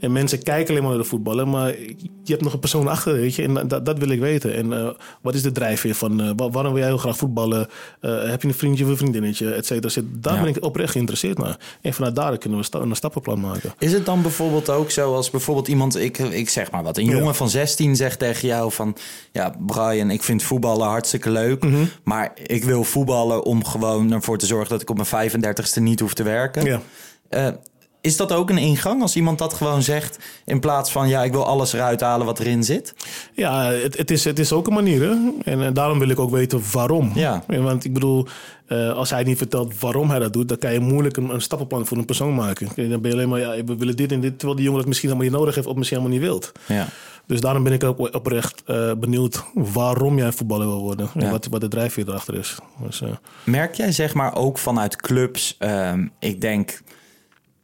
En 0.00 0.12
mensen 0.12 0.42
kijken 0.42 0.68
alleen 0.68 0.82
maar 0.82 0.92
naar 0.92 1.02
de 1.02 1.08
voetballen, 1.08 1.50
maar 1.50 1.68
je 1.98 2.06
hebt 2.24 2.42
nog 2.42 2.52
een 2.52 2.58
persoon 2.58 2.88
achter, 2.88 3.12
weet 3.12 3.34
je. 3.34 3.42
En 3.42 3.68
dat, 3.68 3.86
dat 3.86 3.98
wil 3.98 4.08
ik 4.08 4.20
weten. 4.20 4.54
En 4.54 4.66
uh, 4.66 4.88
wat 5.20 5.34
is 5.34 5.42
de 5.42 5.52
drijfveer 5.52 5.94
van, 5.94 6.20
uh, 6.20 6.30
waarom 6.36 6.72
wil 6.72 6.76
jij 6.76 6.86
heel 6.86 6.98
graag 6.98 7.16
voetballen? 7.16 7.68
Heb 8.00 8.42
je 8.42 8.48
een 8.48 8.54
vriendje 8.54 8.84
of 8.84 8.90
een 8.90 8.96
vriendinnetje, 8.96 9.52
et 9.52 9.66
cetera. 9.66 10.02
Daar 10.12 10.34
ja. 10.34 10.40
ben 10.40 10.48
ik 10.48 10.64
oprecht 10.64 10.92
geïnteresseerd 10.92 11.38
naar. 11.38 11.58
En 11.80 11.94
vanuit 11.94 12.16
daar 12.16 12.38
kunnen 12.38 12.58
we 12.58 12.64
sta 12.64 12.78
een 12.78 12.96
stappenplan 12.96 13.40
maken. 13.40 13.72
Is 13.78 13.92
het 13.92 14.06
dan 14.06 14.22
bijvoorbeeld 14.22 14.70
ook 14.70 14.90
zo 14.90 15.14
als 15.14 15.30
bijvoorbeeld 15.30 15.68
iemand, 15.68 15.96
ik, 15.96 16.18
ik 16.18 16.48
zeg 16.48 16.70
maar 16.70 16.82
wat, 16.82 16.96
een 16.96 17.04
jongen 17.04 17.34
van 17.34 17.50
16 17.50 17.96
zegt 17.96 18.18
tegen 18.18 18.48
jou 18.48 18.72
van, 18.72 18.96
ja 19.32 19.54
Brian, 19.66 20.10
ik 20.10 20.22
vind 20.22 20.42
voetballen 20.42 20.86
hartstikke 20.86 21.30
leuk, 21.30 21.62
mm 21.64 21.72
-hmm. 21.72 21.88
maar 22.04 22.32
ik 22.46 22.64
wil 22.64 22.84
voetballen 22.84 23.44
om 23.44 23.64
gewoon 23.64 24.09
ervoor 24.12 24.38
te 24.38 24.46
zorgen 24.46 24.68
dat 24.68 24.82
ik 24.82 24.90
op 24.90 24.96
mijn 25.10 25.30
35ste 25.30 25.82
niet 25.82 26.00
hoef 26.00 26.14
te 26.14 26.22
werken. 26.22 26.64
Ja. 27.30 27.60
Is 28.00 28.16
dat 28.16 28.32
ook 28.32 28.50
een 28.50 28.58
ingang 28.58 29.02
als 29.02 29.16
iemand 29.16 29.38
dat 29.38 29.54
gewoon 29.54 29.82
zegt? 29.82 30.18
In 30.44 30.60
plaats 30.60 30.92
van 30.92 31.08
ja, 31.08 31.24
ik 31.24 31.32
wil 31.32 31.46
alles 31.46 31.72
eruit 31.72 32.00
halen 32.00 32.26
wat 32.26 32.40
erin 32.40 32.64
zit? 32.64 32.94
Ja, 33.34 33.64
het, 33.64 33.96
het 33.96 34.10
is, 34.10 34.24
het 34.24 34.38
is 34.38 34.52
ook 34.52 34.66
een 34.66 34.74
manier. 34.74 35.00
Hè? 35.00 35.14
En, 35.44 35.62
en, 35.62 35.74
daarom 35.74 35.98
wil 35.98 36.08
ik 36.08 36.18
ook 36.18 36.30
weten 36.30 36.62
waarom. 36.72 37.10
Ja. 37.14 37.44
Want 37.46 37.84
ik 37.84 37.92
bedoel, 37.92 38.26
uh, 38.68 38.92
als 38.92 39.10
hij 39.10 39.22
niet 39.22 39.38
vertelt 39.38 39.80
waarom 39.80 40.10
hij 40.10 40.18
dat 40.18 40.32
doet, 40.32 40.48
dan 40.48 40.58
kan 40.58 40.72
je 40.72 40.80
moeilijk 40.80 41.16
een, 41.16 41.28
een 41.28 41.40
stappenplan 41.40 41.86
voor 41.86 41.96
een 41.96 42.04
persoon 42.04 42.34
maken. 42.34 42.68
Dan 42.74 43.00
ben 43.00 43.10
je 43.10 43.16
alleen 43.16 43.28
maar, 43.28 43.40
ja, 43.40 43.64
we 43.64 43.76
willen 43.76 43.96
dit 43.96 44.12
en 44.12 44.20
dit, 44.20 44.38
terwijl 44.38 44.54
die 44.54 44.64
jongen 44.64 44.80
dat 44.80 44.88
misschien 44.88 45.08
helemaal 45.08 45.30
niet 45.30 45.40
nodig 45.40 45.54
heeft 45.54 45.66
of 45.66 45.76
misschien 45.76 45.98
helemaal 45.98 46.18
niet 46.18 46.28
wilt. 46.28 46.52
Ja. 46.66 46.88
Dus 47.30 47.40
daarom 47.40 47.62
ben 47.62 47.72
ik 47.72 47.84
ook 47.84 48.14
oprecht 48.14 48.62
uh, 48.66 48.92
benieuwd 48.92 49.44
waarom 49.54 50.18
jij 50.18 50.32
voetballer 50.32 50.66
wil 50.66 50.80
worden. 50.80 51.10
En 51.14 51.30
wat, 51.30 51.46
wat 51.46 51.60
de 51.60 51.68
drijfveer 51.68 52.08
erachter 52.08 52.34
is. 52.34 52.58
Dus, 52.82 53.00
uh... 53.00 53.08
Merk 53.44 53.74
jij 53.74 53.92
zeg 53.92 54.14
maar 54.14 54.36
ook 54.36 54.58
vanuit 54.58 54.96
clubs, 54.96 55.56
um, 55.58 56.10
ik 56.18 56.40
denk 56.40 56.80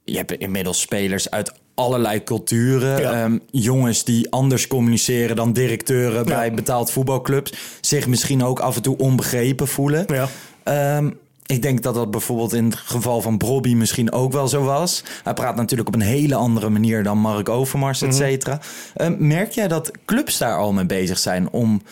je 0.04 0.16
hebt 0.16 0.32
inmiddels 0.32 0.80
spelers 0.80 1.30
uit 1.30 1.52
allerlei 1.74 2.24
culturen. 2.24 3.00
Ja. 3.00 3.24
Um, 3.24 3.40
jongens 3.50 4.04
die 4.04 4.30
anders 4.30 4.66
communiceren 4.66 5.36
dan 5.36 5.52
directeuren 5.52 6.18
ja. 6.18 6.36
bij 6.36 6.54
betaald 6.54 6.90
voetbalclubs. 6.90 7.52
Zich 7.80 8.06
misschien 8.06 8.44
ook 8.44 8.60
af 8.60 8.76
en 8.76 8.82
toe 8.82 8.98
onbegrepen 8.98 9.68
voelen. 9.68 10.06
Ja. 10.06 10.96
Um, 10.98 11.18
ik 11.46 11.62
denk 11.62 11.82
dat 11.82 11.94
dat 11.94 12.10
bijvoorbeeld 12.10 12.52
in 12.52 12.64
het 12.64 12.74
geval 12.74 13.20
van 13.20 13.38
Brobby 13.38 13.74
misschien 13.74 14.12
ook 14.12 14.32
wel 14.32 14.48
zo 14.48 14.62
was. 14.62 15.02
Hij 15.22 15.34
praat 15.34 15.56
natuurlijk 15.56 15.88
op 15.88 15.94
een 15.94 16.00
hele 16.00 16.34
andere 16.34 16.68
manier 16.68 17.02
dan 17.02 17.18
Mark 17.18 17.48
Overmars, 17.48 18.02
et 18.02 18.14
cetera. 18.14 18.54
Mm 18.54 18.60
-hmm. 18.94 19.12
um, 19.12 19.26
merk 19.26 19.52
jij 19.52 19.68
dat 19.68 19.90
clubs 20.04 20.38
daar 20.38 20.56
al 20.56 20.72
mee 20.72 20.86
bezig 20.86 21.18
zijn 21.18 21.50
om, 21.50 21.82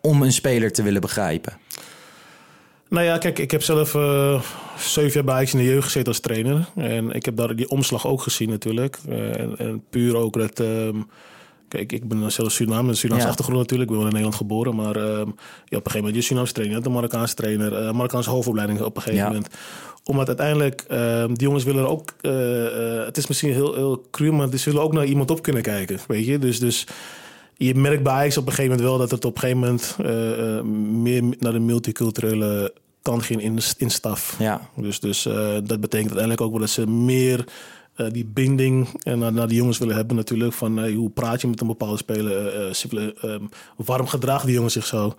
om 0.00 0.22
een 0.22 0.32
speler 0.32 0.72
te 0.72 0.82
willen 0.82 1.00
begrijpen? 1.00 1.58
Nou 2.88 3.04
ja, 3.04 3.18
kijk, 3.18 3.38
ik 3.38 3.50
heb 3.50 3.62
zelf 3.62 3.94
uh, 3.94 4.42
zeven 4.78 5.12
jaar 5.12 5.24
bij 5.24 5.34
Ajax 5.34 5.52
in 5.52 5.58
de 5.58 5.64
jeugd 5.64 5.84
gezeten 5.84 6.08
als 6.08 6.20
trainer. 6.20 6.68
En 6.76 7.10
ik 7.10 7.24
heb 7.24 7.36
daar 7.36 7.56
die 7.56 7.68
omslag 7.68 8.06
ook 8.06 8.22
gezien 8.22 8.48
natuurlijk. 8.48 8.98
Uh, 9.08 9.40
en, 9.40 9.58
en, 9.58 9.84
puur 9.90 10.16
ook 10.16 10.38
dat... 10.38 10.58
Um, 10.58 11.06
kijk, 11.70 11.92
ik 11.92 12.08
ben 12.08 12.32
zelf 12.32 12.52
Suriname, 12.52 12.88
een 12.88 12.96
Surinaamse 12.96 13.26
ja. 13.26 13.30
achtergrond 13.30 13.60
natuurlijk. 13.60 13.90
Ik 13.90 13.96
ben 13.96 14.06
in 14.06 14.12
Nederland 14.12 14.36
geboren. 14.36 14.74
Maar 14.74 14.96
um, 14.96 15.02
ja, 15.04 15.16
op 15.18 15.24
een 15.24 15.70
gegeven 15.70 15.98
moment 15.98 16.14
je 16.14 16.20
Surinaamse 16.20 16.52
trainer, 16.52 16.82
de 16.82 16.88
Marokkaanse 16.88 17.34
trainer, 17.34 17.72
uh, 17.72 17.92
Marokkaanse 17.92 18.30
hoofdopleiding 18.30 18.80
op 18.80 18.96
een 18.96 19.02
gegeven 19.02 19.24
ja. 19.24 19.30
moment. 19.30 19.48
Omdat 20.04 20.26
uiteindelijk, 20.26 20.84
uh, 20.90 21.24
die 21.26 21.36
jongens 21.36 21.64
willen 21.64 21.88
ook... 21.88 22.14
het 23.06 23.16
is 23.16 23.26
misschien 23.26 23.52
heel, 23.52 23.74
heel 23.74 24.04
cru, 24.10 24.32
maar 24.32 24.48
ze 24.56 24.70
willen 24.70 24.84
ook 24.84 24.92
naar 24.92 25.04
iemand 25.04 25.30
op 25.30 25.42
kunnen 25.42 25.62
kijken, 25.62 25.98
weet 26.06 26.26
je. 26.26 26.38
Dus... 26.38 26.58
dus 26.58 26.86
je 27.62 27.74
merkt 27.74 28.02
bij 28.02 28.12
Ajax 28.12 28.36
op 28.36 28.46
een 28.46 28.52
gegeven 28.52 28.70
moment 28.70 28.88
wel 28.88 28.98
dat 28.98 29.10
het 29.10 29.24
op 29.24 29.34
een 29.34 29.40
gegeven 29.40 29.60
moment 29.60 29.96
meer 31.02 31.22
naar 31.38 31.52
de 31.52 31.58
multiculturele 31.58 32.72
kant 33.02 33.22
ging 33.22 33.42
in, 33.42 33.58
in 33.76 33.90
staf. 33.90 34.36
Ja. 34.38 34.68
Dus, 34.76 35.00
dus 35.00 35.22
dat 35.64 35.80
betekent 35.80 35.92
uiteindelijk 35.92 36.40
ook 36.40 36.50
wel 36.50 36.60
dat 36.60 36.70
ze 36.70 36.86
meer 36.86 37.44
die 38.08 38.24
binding 38.24 38.88
naar, 39.04 39.32
naar 39.32 39.48
die 39.48 39.56
jongens 39.56 39.78
willen 39.78 39.96
hebben 39.96 40.16
natuurlijk. 40.16 40.52
Van 40.52 40.88
hoe 40.88 41.10
praat 41.10 41.40
je 41.40 41.46
met 41.48 41.60
een 41.60 41.66
bepaalde 41.66 41.96
speler? 41.96 42.74
ze 42.74 42.88
willen, 42.88 43.14
um, 43.30 43.48
waarom 43.76 44.06
gedragen 44.06 44.46
die 44.46 44.54
jongens 44.54 44.74
zich 44.74 44.86
zo? 44.86 45.14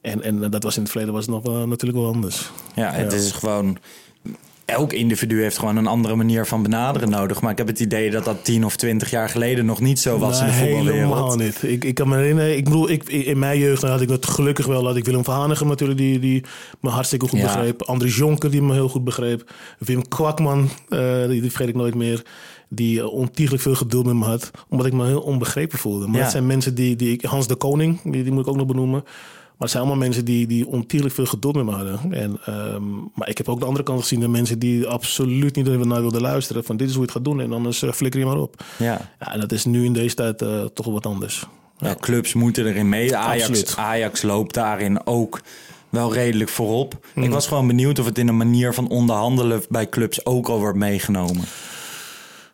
En, 0.00 0.22
en 0.22 0.50
dat 0.50 0.62
was 0.62 0.76
in 0.76 0.82
het 0.82 0.90
verleden 0.90 1.14
was 1.14 1.26
het 1.26 1.34
nog 1.34 1.42
wel, 1.54 1.68
natuurlijk 1.68 2.00
wel 2.00 2.12
anders. 2.12 2.50
Ja, 2.74 2.90
het 2.90 3.12
Ja. 3.12 3.18
is 3.18 3.32
gewoon. 3.32 3.78
Elk 4.68 4.92
individu 4.92 5.42
heeft 5.42 5.58
gewoon 5.58 5.76
een 5.76 5.86
andere 5.86 6.14
manier 6.14 6.46
van 6.46 6.62
benaderen 6.62 7.10
nodig. 7.10 7.40
Maar 7.40 7.50
ik 7.50 7.58
heb 7.58 7.66
het 7.66 7.80
idee 7.80 8.10
dat 8.10 8.24
dat 8.24 8.44
tien 8.44 8.64
of 8.64 8.76
twintig 8.76 9.10
jaar 9.10 9.28
geleden 9.28 9.66
nog 9.66 9.80
niet 9.80 9.98
zo 9.98 10.18
was 10.18 10.40
in 10.40 10.46
de 10.46 10.52
Nee, 10.52 10.60
voetbalwereld. 10.60 10.98
helemaal 11.14 11.36
niet. 11.36 11.62
Ik, 11.62 11.84
ik 11.84 11.94
kan 11.94 12.08
me 12.08 12.16
herinneren, 12.16 12.56
ik 12.56 12.64
bedoel, 12.64 12.90
ik, 12.90 13.08
in 13.08 13.38
mijn 13.38 13.58
jeugd 13.58 13.82
had 13.82 14.00
ik 14.00 14.08
het 14.08 14.26
gelukkig 14.26 14.66
wel. 14.66 14.86
Had 14.86 14.96
ik 14.96 15.04
Willem 15.04 15.24
van 15.24 15.34
Hanegem 15.34 15.66
natuurlijk, 15.68 15.98
die, 15.98 16.18
die 16.18 16.44
me 16.80 16.90
hartstikke 16.90 17.28
goed 17.28 17.38
Ja. 17.38 17.44
begreep. 17.44 17.82
Andries 17.82 18.16
Jonker, 18.16 18.50
die 18.50 18.62
me 18.62 18.72
heel 18.72 18.88
goed 18.88 19.04
begreep. 19.04 19.52
Wim 19.78 20.08
Kwakman, 20.08 20.68
eh, 20.88 21.26
die, 21.28 21.40
die 21.40 21.50
vergeet 21.50 21.68
ik 21.68 21.74
nooit 21.74 21.94
meer. 21.94 22.22
Die 22.68 23.00
eh, 23.00 23.12
ontiegelijk 23.12 23.62
veel 23.62 23.74
geduld 23.74 24.06
met 24.06 24.14
me 24.14 24.24
had. 24.24 24.50
Omdat 24.68 24.86
ik 24.86 24.92
me 24.92 25.06
heel 25.06 25.20
onbegrepen 25.20 25.78
voelde. 25.78 26.06
Maar 26.06 26.16
Ja. 26.16 26.22
dat 26.22 26.30
zijn 26.30 26.46
mensen 26.46 26.74
die, 26.74 26.96
die 26.96 27.12
ik- 27.12 27.24
Hans 27.24 27.46
de 27.46 27.54
Koning, 27.56 28.00
die, 28.02 28.22
die 28.22 28.32
moet 28.32 28.42
ik 28.42 28.48
ook 28.48 28.56
nog 28.56 28.66
benoemen. 28.66 29.04
Maar 29.58 29.68
het 29.68 29.76
zijn 29.76 29.82
allemaal 29.82 30.06
mensen 30.06 30.24
die, 30.24 30.46
die 30.46 30.66
ontiegelijk 30.66 31.14
veel 31.14 31.26
geduld 31.26 31.54
met 31.54 31.64
me 31.64 31.70
hadden. 31.70 32.12
En, 32.12 32.38
ehm, 32.44 32.82
maar 33.14 33.28
ik 33.28 33.38
heb 33.38 33.48
ook 33.48 33.58
de 33.58 33.64
andere 33.64 33.84
kant 33.84 34.00
gezien. 34.00 34.20
De 34.20 34.28
mensen 34.28 34.58
die 34.58 34.86
absoluut 34.86 35.56
niet 35.56 35.84
naar 35.84 36.00
wilden 36.00 36.20
luisteren. 36.20 36.64
Van 36.64 36.76
dit 36.76 36.88
is 36.88 36.94
hoe 36.94 37.02
je 37.02 37.08
het 37.08 37.16
gaat 37.16 37.24
doen. 37.24 37.40
En 37.40 37.52
anders 37.52 37.82
eh, 37.82 37.92
flikker 37.92 38.20
je 38.20 38.26
maar 38.26 38.38
op. 38.38 38.64
Ja. 38.76 39.10
Ja, 39.20 39.32
en 39.32 39.40
dat 39.40 39.52
is 39.52 39.64
nu 39.64 39.84
in 39.84 39.92
deze 39.92 40.14
tijd 40.14 40.42
eh, 40.42 40.64
toch 40.64 40.84
wel 40.84 40.94
wat 40.94 41.06
anders. 41.06 41.46
Ja, 41.78 41.94
clubs 42.00 42.34
moeten 42.34 42.66
erin 42.66 42.88
mee. 42.88 43.16
Ajax, 43.16 43.48
Absoluut. 43.48 43.76
Ajax 43.76 44.22
loopt 44.22 44.54
daarin 44.54 45.06
ook 45.06 45.40
wel 45.88 46.12
redelijk 46.12 46.50
voorop. 46.50 47.06
Ik 47.14 47.30
was 47.30 47.46
gewoon 47.46 47.66
benieuwd 47.66 47.98
of 47.98 48.04
het 48.04 48.18
in 48.18 48.28
een 48.28 48.36
manier 48.36 48.74
van 48.74 48.88
onderhandelen 48.88 49.62
bij 49.68 49.88
clubs 49.88 50.26
ook 50.26 50.48
al 50.48 50.58
wordt 50.58 50.78
meegenomen. 50.78 51.44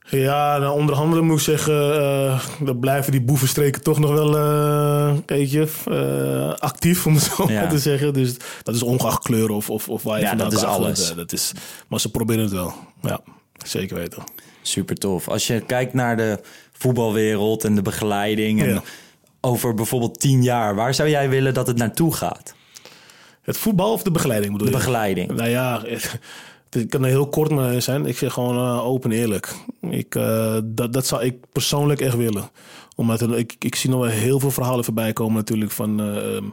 Ja, 0.09 0.59
nou, 0.59 0.79
onderhandelen 0.79 1.25
moet 1.25 1.37
ik 1.39 1.43
zeggen, 1.45 1.95
eh 2.03 2.41
dan 2.61 2.79
blijven 2.79 3.13
die 3.13 3.23
boevenstreken 3.23 3.83
toch 3.83 3.99
nog 3.99 4.11
wel 4.11 4.37
eh 4.39 5.15
weet 5.27 5.51
je, 5.51 5.69
eh, 5.91 6.59
actief, 6.63 7.07
om 7.07 7.15
het 7.15 7.23
zo 7.23 7.45
Ja. 7.49 7.61
maar 7.61 7.69
te 7.69 7.79
zeggen. 7.79 8.13
Dus 8.13 8.37
dat 8.63 8.75
is 8.75 8.83
ongeacht 8.83 9.23
kleur 9.23 9.51
of, 9.51 9.71
of, 9.71 9.89
of 9.89 10.03
waar 10.03 10.17
je 10.17 10.23
Ja, 10.23 10.29
vandaan 10.29 10.51
dat 10.51 10.59
is 10.59 10.65
alles. 10.65 11.11
Eh, 11.11 11.17
Dat 11.17 11.33
is, 11.33 11.53
maar 11.89 12.01
ze 12.01 12.11
proberen 12.11 12.43
het 12.43 12.53
wel. 12.53 12.75
Ja, 13.03 13.21
zeker 13.65 13.97
weten. 13.97 14.23
Super 14.63 14.95
tof. 14.97 15.29
Als 15.29 15.47
je 15.47 15.61
kijkt 15.61 15.95
naar 15.95 16.17
de 16.17 16.41
voetbalwereld 16.73 17.65
en 17.65 17.75
de 17.75 17.83
begeleiding. 17.83 18.63
En 18.63 18.69
Ja. 18.69 18.83
over 19.41 19.75
bijvoorbeeld 19.75 20.21
tien 20.21 20.43
jaar, 20.43 20.75
waar 20.75 20.95
zou 20.95 21.09
jij 21.09 21.29
willen 21.29 21.55
dat 21.55 21.67
het 21.67 21.77
naartoe 21.77 22.15
gaat? 22.15 22.55
Het 23.43 23.57
voetbal 23.57 23.93
of 23.93 24.03
de 24.03 24.11
begeleiding 24.11 24.53
bedoel 24.53 24.67
De 24.71 24.73
je? 24.73 24.79
begeleiding. 24.79 25.33
Nou 25.33 25.49
ja, 25.49 25.83
het, 26.75 26.83
het 26.83 26.91
kan 26.91 27.05
heel 27.05 27.29
kort 27.29 27.51
maar 27.51 27.83
zijn. 27.83 28.07
Ik 28.07 28.19
zeg 28.19 28.33
gewoon 28.33 28.57
eh, 28.57 28.87
open 28.87 29.11
en 29.13 29.19
eerlijk. 29.19 29.55
Ik, 29.91 30.15
eh, 30.15 30.57
dat, 30.65 30.93
dat 30.93 31.07
zou 31.07 31.23
ik 31.23 31.37
persoonlijk 31.53 32.01
echt 32.01 32.17
willen. 32.17 32.51
Omdat 32.97 33.23
ik, 33.37 33.57
ik 33.59 33.75
zie 33.75 33.91
nog 33.91 34.01
wel 34.01 34.11
heel 34.11 34.41
veel 34.41 34.51
verhalen 34.51 34.85
voorbij 34.85 35.13
komen 35.13 35.35
natuurlijk 35.35 35.71
van 35.71 36.01
eh, 36.01 36.37
ehm, 36.37 36.45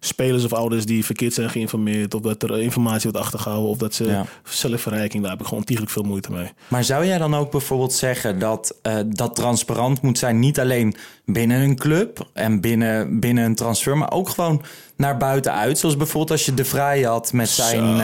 spelers 0.00 0.44
of 0.44 0.52
ouders 0.52 0.86
die 0.86 1.04
verkeerd 1.04 1.34
zijn 1.34 1.50
geïnformeerd. 1.50 2.14
Of 2.14 2.20
dat 2.20 2.42
er 2.42 2.60
informatie 2.60 3.10
wordt 3.10 3.24
achtergehouden. 3.24 3.70
Of 3.70 3.76
dat 3.78 3.94
ze 3.94 4.04
Ja. 4.04 4.24
zelfverrijking, 4.44 5.22
daar 5.22 5.30
heb 5.30 5.40
ik 5.40 5.46
gewoon 5.46 5.60
ontiegelijk 5.60 5.92
veel 5.92 6.02
moeite 6.02 6.32
mee. 6.32 6.50
Maar 6.68 6.84
zou 6.84 7.06
jij 7.06 7.18
dan 7.18 7.34
ook 7.34 7.50
bijvoorbeeld 7.50 7.92
zeggen 7.92 8.38
dat 8.38 8.76
dat 9.06 9.34
transparant 9.34 10.02
moet 10.02 10.18
zijn, 10.18 10.38
niet 10.38 10.60
alleen 10.60 10.94
binnen 11.24 11.60
een 11.60 11.76
club 11.76 12.28
en 12.32 12.60
binnen, 12.60 13.20
binnen 13.20 13.44
een 13.44 13.54
transfer, 13.54 13.96
maar 13.96 14.12
ook 14.12 14.28
gewoon 14.28 14.62
naar 14.96 15.16
buiten 15.16 15.52
uit? 15.52 15.78
Zoals 15.78 15.96
bijvoorbeeld 15.96 16.30
als 16.30 16.44
je 16.44 16.54
De 16.54 16.64
Vrij 16.64 17.02
had 17.02 17.32
met 17.32 17.48
zijn. 17.48 17.96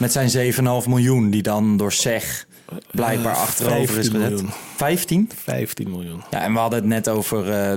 Eh, 0.00 0.12
met 0.14 0.30
zijn 0.30 0.52
7,5 0.82 0.88
miljoen, 0.88 1.30
die 1.30 1.42
dan 1.42 1.76
door 1.76 1.92
SEG 1.92 2.46
blijkbaar 2.90 3.36
achterover 3.36 3.80
is 3.98 4.08
15 4.08 4.12
gezet. 4.12 4.30
miljoen. 4.30 4.50
15? 4.76 5.30
15 5.44 5.90
miljoen. 5.90 6.22
Ja, 6.30 6.42
en 6.42 6.52
we 6.52 6.58
hadden 6.58 6.78
het 6.78 6.88
net 6.88 7.08
over 7.08 7.50
eh, 7.50 7.72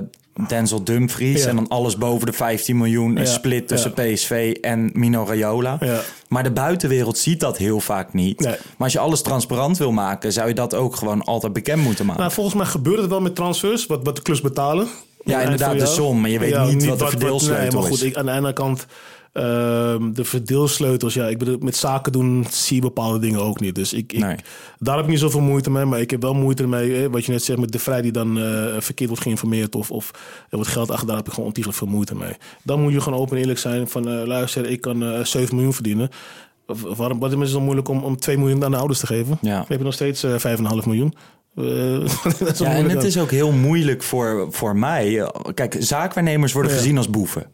Denzel 0.47 0.83
Dumfries 0.83 1.43
Ja. 1.43 1.49
en 1.49 1.55
dan 1.55 1.67
alles 1.67 1.97
boven 1.97 2.25
de 2.25 2.33
15 2.33 2.77
miljoen 2.77 3.17
is 3.17 3.29
Ja, 3.29 3.35
split 3.35 3.67
tussen 3.67 3.91
ja. 3.95 4.13
PSV 4.13 4.55
en 4.61 4.89
Mino 4.93 5.25
Raiola. 5.27 5.79
Maar 6.27 6.43
de 6.43 6.51
buitenwereld 6.51 7.17
ziet 7.17 7.39
dat 7.39 7.57
heel 7.57 7.79
vaak 7.79 8.13
niet. 8.13 8.39
Nee. 8.39 8.49
Maar 8.51 8.59
als 8.77 8.93
je 8.93 8.99
alles 8.99 9.21
transparant 9.21 9.77
wil 9.77 9.91
maken, 9.91 10.33
zou 10.33 10.47
je 10.47 10.53
dat 10.53 10.73
ook 10.73 10.95
gewoon 10.95 11.21
altijd 11.23 11.53
bekend 11.53 11.83
moeten 11.83 12.05
maken. 12.05 12.31
Volgens 12.31 12.55
mij 12.55 12.65
gebeurt 12.65 12.99
het 12.99 13.09
wel 13.09 13.21
met 13.21 13.35
transfers, 13.35 13.85
wat, 13.85 13.99
wat 14.03 14.15
de 14.15 14.21
clubs 14.21 14.41
betalen. 14.41 14.87
Ja, 15.25 15.41
inderdaad, 15.41 15.79
de 15.79 15.85
som, 15.85 16.21
maar 16.21 16.29
je 16.29 16.39
weet 16.39 16.73
niet 16.73 16.85
wat 16.85 16.99
de 16.99 17.07
verdeelsleutel 17.07 17.63
nee, 17.63 17.71
maar 17.71 17.83
goed. 17.91 18.03
Ik, 18.03 18.15
aan 18.15 18.25
de 18.25 18.31
ene 18.31 18.53
kant, 18.53 18.85
ehm, 19.33 20.11
de 20.13 20.23
verdeelsleutels, 20.23 21.13
ja, 21.13 21.27
ik 21.27 21.37
bedoel, 21.37 21.57
met 21.59 21.75
zaken 21.75 22.11
doen 22.11 22.45
zie 22.51 22.75
je 22.75 22.81
bepaalde 22.81 23.19
dingen 23.19 23.41
ook 23.41 23.59
niet. 23.59 23.75
Dus 23.75 23.93
ik, 23.93 24.13
ik, 24.13 24.19
Nee. 24.19 24.35
daar 24.79 24.95
heb 24.95 25.03
ik 25.05 25.09
niet 25.11 25.19
zoveel 25.19 25.41
moeite 25.41 25.71
mee, 25.71 25.85
maar 25.85 25.99
ik 25.99 26.11
heb 26.11 26.21
wel 26.21 26.33
moeite 26.33 26.67
mee, 26.67 27.03
eh, 27.03 27.09
wat 27.11 27.25
je 27.25 27.31
net 27.31 27.43
zegt, 27.43 27.59
met 27.59 27.71
de 27.71 27.79
vrij 27.79 28.01
die 28.01 28.11
dan 28.11 28.39
eh, 28.39 28.65
verkeerd 28.79 29.09
wordt 29.09 29.23
geïnformeerd 29.23 29.75
of, 29.75 29.91
of 29.91 30.11
er 30.49 30.55
wordt 30.57 30.71
geld 30.71 30.91
achter, 30.91 31.07
daar 31.07 31.15
heb 31.17 31.25
ik 31.27 31.31
gewoon 31.33 31.47
ontiegelijk 31.47 31.81
veel 31.81 31.91
moeite 31.91 32.15
mee. 32.15 32.33
Dan 32.63 32.81
moet 32.81 32.93
je 32.93 33.01
gewoon 33.01 33.19
open 33.19 33.35
en 33.35 33.41
eerlijk 33.41 33.59
zijn 33.59 33.87
van, 33.87 34.07
eh, 34.09 34.25
luister, 34.25 34.69
ik 34.69 34.81
kan 34.81 35.03
eh 35.03 35.23
7 35.23 35.55
miljoen 35.55 35.73
verdienen. 35.73 36.09
Of- 36.67 36.81
Waarom, 36.97 37.19
waarom 37.19 37.41
is 37.41 37.47
het 37.47 37.57
zo 37.57 37.63
moeilijk 37.63 37.87
om, 37.89 38.03
om 38.03 38.17
2 38.17 38.37
miljoen 38.37 38.63
aan 38.63 38.71
de 38.71 38.77
ouders 38.77 38.99
te 38.99 39.05
geven? 39.07 39.37
Ja. 39.41 39.55
Dan 39.57 39.65
heb 39.67 39.77
je 39.77 39.83
nog 39.83 39.93
steeds 39.93 40.23
eh 40.23 40.35
5,5 40.37 40.85
miljoen. 40.85 41.13
Eh, 41.55 41.63
dat 42.39 42.51
is 42.53 42.59
wel 42.59 42.69
Ja, 42.69 42.75
en 42.75 42.89
het 42.89 43.03
is 43.03 43.17
ook 43.17 43.31
heel 43.31 43.51
moeilijk 43.51 44.03
voor, 44.03 44.47
voor 44.49 44.75
mij. 44.77 45.29
Kijk, 45.53 45.75
zaakwaarnemers 45.79 46.53
worden 46.53 46.71
Ja. 46.71 46.77
gezien 46.77 46.97
als 46.97 47.09
boeven. 47.09 47.45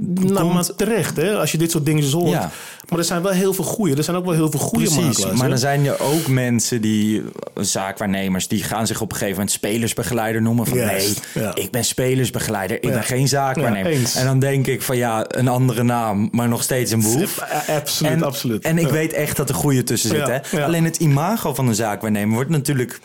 Nou, 0.00 0.52
maar 0.52 0.74
terecht, 0.76 1.16
hè, 1.16 1.36
als 1.36 1.52
je 1.52 1.58
dit 1.58 1.70
soort 1.70 1.84
dingen 1.84 2.10
hoort. 2.10 2.30
Ja. 2.30 2.50
Maar 2.88 2.98
er 2.98 3.04
zijn 3.04 3.22
wel 3.22 3.32
heel 3.32 3.54
veel 3.54 3.64
goede. 3.64 3.96
Er 3.96 4.04
zijn 4.04 4.16
ook 4.16 4.24
wel 4.24 4.34
heel 4.34 4.50
veel 4.50 4.60
goede 4.60 4.84
Precies, 4.84 5.04
makelaars. 5.04 5.32
maar 5.34 5.42
hè. 5.42 5.48
dan 5.48 5.58
zijn 5.58 5.86
er 5.86 6.00
ook 6.00 6.26
mensen 6.26 6.80
die, 6.80 7.22
zaakwaarnemers, 7.54 8.48
die 8.48 8.62
gaan 8.62 8.86
zich 8.86 9.00
op 9.00 9.08
een 9.10 9.16
gegeven 9.16 9.34
moment 9.36 9.54
spelersbegeleider 9.54 10.42
noemen. 10.42 10.66
Van 10.66 10.76
nee, 10.78 11.14
ja. 11.34 11.54
ik 11.54 11.70
ben 11.70 11.84
spelersbegeleider, 11.84 12.76
ik 12.76 12.84
Ja. 12.84 12.90
ben 12.90 13.02
geen 13.02 13.28
zaakwaarnemer. 13.28 14.10
En 14.16 14.24
dan 14.24 14.38
denk 14.38 14.66
ik 14.66 14.82
van 14.82 14.96
ja, 14.96 15.24
een 15.28 15.48
andere 15.48 15.82
naam, 15.82 16.28
maar 16.32 16.48
nog 16.48 16.62
steeds 16.62 16.90
een 16.90 17.02
boef. 17.02 17.36
Ja, 17.36 17.74
absoluut, 17.74 18.12
en, 18.12 18.22
absoluut. 18.22 18.64
En 18.64 18.78
ik 18.78 18.88
weet 18.88 19.12
echt 19.12 19.36
dat 19.36 19.48
er 19.48 19.54
goede 19.54 19.82
tussen 19.82 20.10
zit. 20.10 20.26
Hè? 20.50 20.64
Alleen 20.64 20.84
het 20.84 20.96
imago 20.96 21.54
van 21.54 21.68
een 21.68 21.74
zaakwaarnemer 21.74 22.34
wordt 22.34 22.50
natuurlijk 22.50 23.00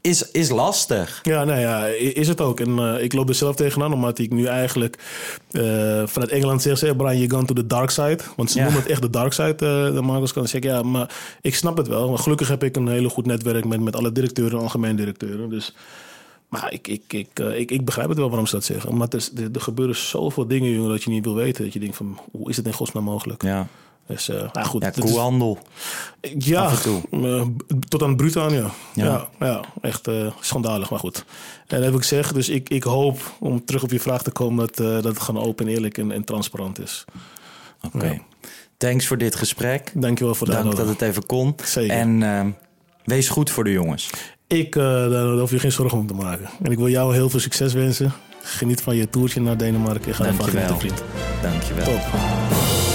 is, 0.00 0.30
is 0.30 0.50
lastig. 0.50 1.20
Ja, 1.22 1.44
nou 1.44 1.60
ja, 1.60 1.86
is 1.86 2.28
het 2.28 2.40
ook. 2.40 2.60
En 2.60 2.78
eh, 2.78 3.02
ik 3.04 3.12
loop 3.12 3.28
er 3.28 3.34
zelf 3.34 3.56
tegenaan, 3.56 3.92
omdat 3.92 4.18
ik 4.18 4.30
nu 4.32 4.44
eigenlijk 4.44 4.98
eh, 5.50 5.62
vanuit 6.06 6.30
Engeland 6.30 6.62
zeg 6.62 6.78
ze, 6.78 6.94
Brian, 6.96 7.16
you 7.18 7.30
gone 7.30 7.44
to 7.44 7.54
the 7.54 7.66
dark 7.66 7.90
side. 7.90 8.18
Want 8.36 8.50
ze 8.50 8.58
Ja. 8.58 8.64
noemen 8.64 8.82
het 8.82 8.90
echt 8.90 9.02
de 9.02 9.10
dark 9.10 9.32
side, 9.32 9.54
eh, 9.66 9.94
de 9.94 10.02
Marcos 10.02 10.32
kan 10.32 10.48
zeggen. 10.48 10.70
Ja, 10.70 10.82
maar 10.82 11.10
ik 11.40 11.54
snap 11.54 11.76
het 11.76 11.88
wel. 11.88 12.08
Maar 12.08 12.18
gelukkig 12.18 12.48
heb 12.48 12.64
ik 12.64 12.76
een 12.76 12.88
hele 12.88 13.08
goed 13.08 13.26
netwerk 13.26 13.64
met, 13.64 13.80
met 13.80 13.96
alle 13.96 14.12
directeuren 14.12 14.56
en 14.58 14.62
algemeen 14.62 14.96
directeuren. 14.96 15.50
Dus, 15.50 15.74
maar 16.48 16.72
ik, 16.72 16.88
ik, 16.88 17.02
ik, 17.12 17.38
ik, 17.38 17.70
ik 17.70 17.84
begrijp 17.84 18.08
het 18.08 18.18
wel 18.18 18.28
waarom 18.28 18.46
ze 18.46 18.54
dat 18.54 18.64
zeggen. 18.64 19.00
Er, 19.00 19.08
er, 19.36 19.48
er 19.52 19.60
gebeuren 19.60 19.96
zoveel 19.96 20.46
dingen, 20.46 20.70
jongen, 20.72 20.90
dat 20.90 21.02
je 21.02 21.10
niet 21.10 21.24
wil 21.24 21.34
weten. 21.34 21.64
Dat 21.64 21.72
je 21.72 21.78
denkt 21.80 21.96
van, 21.96 22.18
hoe 22.32 22.50
is 22.50 22.56
het 22.56 22.66
in 22.66 22.72
godsnaam 22.72 23.04
mogelijk? 23.04 23.42
Ja, 23.42 23.66
Dus, 24.08 24.26
nou 24.26 24.66
goed. 24.66 24.82
ja 24.82 24.88
is- 24.94 25.00
koehandel. 25.00 25.58
ja, 26.38 26.60
Af 26.64 26.86
en 26.86 27.02
eh, 27.10 27.42
tot 27.88 28.02
aan 28.02 28.08
het 28.08 28.16
bruut 28.16 28.36
aan, 28.36 28.52
ja. 28.52 28.70
Ja. 28.94 29.04
Ja, 29.04 29.28
ja, 29.46 29.60
echt 29.80 30.08
eh, 30.08 30.26
schandalig, 30.40 30.90
maar 30.90 30.98
goed. 30.98 31.24
En 31.66 31.76
dat 31.76 31.82
heb 31.84 31.92
ik 31.92 31.98
gezegd, 32.00 32.34
dus 32.34 32.48
ik, 32.48 32.68
ik 32.68 32.82
hoop, 32.82 33.20
om 33.40 33.64
terug 33.64 33.82
op 33.82 33.90
je 33.90 34.00
vraag 34.00 34.22
te 34.22 34.30
komen, 34.30 34.66
dat, 34.66 34.76
dat 34.76 35.04
het 35.04 35.20
gewoon 35.20 35.44
open, 35.44 35.66
en 35.66 35.72
eerlijk 35.72 35.98
en, 35.98 36.12
en 36.12 36.24
transparant 36.24 36.80
is. 36.80 37.04
Oké. 37.94 38.06
Ja. 38.06 38.18
Thanks 38.76 39.06
voor 39.06 39.18
dit 39.18 39.34
gesprek. 39.36 39.92
Dankjewel 39.94 40.34
voor 40.34 40.46
de 40.46 40.52
Dank 40.52 40.76
dat 40.76 40.88
het 40.88 41.02
even 41.02 41.26
kon. 41.26 41.54
Zeker. 41.64 41.96
En 41.96 42.56
wees 43.04 43.28
goed 43.28 43.50
voor 43.50 43.64
de 43.64 43.72
jongens. 43.72 44.10
Ik, 44.46 44.72
daar, 44.74 45.26
hoef 45.28 45.50
je 45.50 45.58
geen 45.58 45.72
zorgen 45.72 45.98
om 45.98 46.06
te 46.06 46.14
maken. 46.14 46.48
En 46.62 46.70
ik 46.70 46.78
wil 46.78 46.88
jou 46.88 47.14
heel 47.14 47.30
veel 47.30 47.40
succes 47.40 47.72
wensen. 47.72 48.12
Geniet 48.42 48.80
van 48.80 48.96
je 48.96 49.10
toertje 49.10 49.40
naar 49.40 49.56
Denemarken. 49.56 50.14
Ga 50.14 50.24
ervan 50.24 50.38
Dankjewel. 50.50 50.76
genieten, 50.78 51.06
vriend. 51.06 51.42
Dankjewel. 51.42 51.84
Top. 51.84 52.87